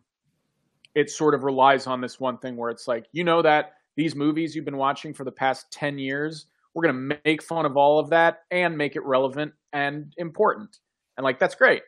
[0.94, 4.14] it sort of relies on this one thing where it's like, you know, that these
[4.14, 7.98] movies you've been watching for the past ten years, we're gonna make fun of all
[7.98, 10.78] of that and make it relevant and important,
[11.16, 11.82] and like that's great.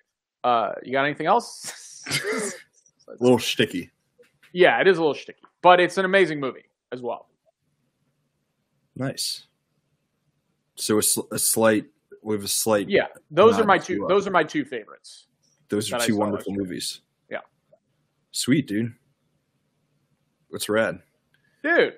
[0.44, 2.02] Uh, you got anything else?
[3.18, 3.90] A little sticky.
[4.52, 7.28] yeah, it is a little sticky, but it's an amazing movie as well.
[8.96, 9.46] Nice.
[10.76, 11.86] So a, sl- a slight
[12.22, 12.88] with a slight.
[12.88, 14.04] Yeah, those are my two.
[14.04, 15.26] uh, Those are my two favorites.
[15.68, 17.00] Those are two wonderful movies.
[17.30, 17.38] Yeah.
[18.32, 18.94] Sweet, dude.
[20.50, 21.00] That's rad.
[21.62, 21.94] Dude,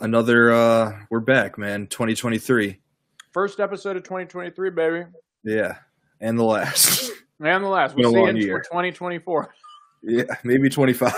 [0.00, 1.86] Another uh we're back, man.
[1.86, 2.78] 2023.
[3.32, 5.04] first episode of 2023, baby,
[5.44, 5.76] Yeah.
[6.20, 7.12] And the last.
[7.40, 7.94] and the last.
[7.96, 9.54] We'll see you for 2024.
[10.08, 11.12] Yeah, maybe 25.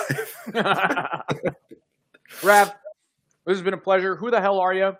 [2.42, 2.68] Rav,
[3.44, 4.16] this has been a pleasure.
[4.16, 4.96] Who the hell are you?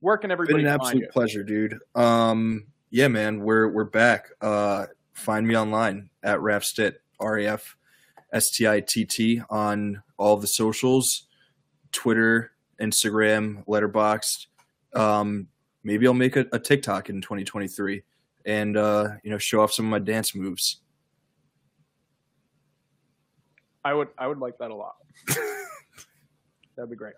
[0.00, 1.08] Where can everybody Been everybody an absolute you?
[1.12, 1.78] pleasure, dude.
[1.94, 4.30] Um yeah, man, we're we're back.
[4.40, 7.76] Uh find me online at Rafstitt, R A F
[8.32, 11.28] S T I T T on all the socials,
[11.92, 14.46] Twitter, Instagram, Letterboxd.
[14.94, 15.46] Um
[15.84, 18.02] maybe I'll make a, a TikTok in 2023
[18.46, 20.80] and uh you know show off some of my dance moves.
[23.88, 24.96] I would, I would like that a lot.
[26.76, 27.14] That'd be great.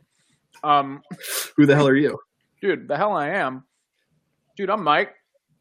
[0.63, 1.03] Um,
[1.57, 2.17] Who the hell are you?
[2.61, 3.65] dude, the hell I am.
[4.57, 5.13] Dude, I'm Mike.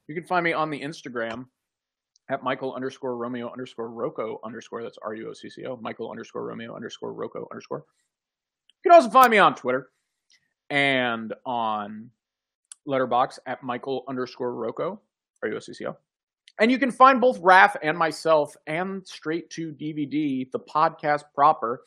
[0.08, 1.48] You can find me on the Instagram
[2.30, 4.84] at Michael underscore Romeo underscore Ruocco underscore.
[4.84, 5.78] That's R U O C C O.
[5.78, 7.86] Michael underscore Romeo underscore Ruocco underscore.
[8.84, 9.90] You can also find me on Twitter
[10.70, 12.12] and on
[12.88, 15.00] Letterboxd at Michael underscore Ruocco
[15.42, 15.98] R U O C C O.
[16.60, 21.84] And you can find both Raph and myself and Straight to DVD, the podcast proper,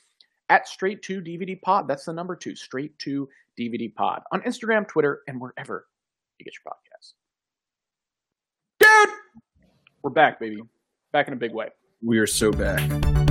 [0.49, 1.89] at Straight to DVD Pod.
[1.89, 5.87] That's the number two, Straight to DVD Pod on Instagram, Twitter, and wherever
[6.39, 7.13] you get your podcasts.
[8.81, 9.15] Dude,
[10.03, 10.63] we're back, baby.
[11.13, 11.69] Back in a big way.
[12.03, 13.22] We are so back.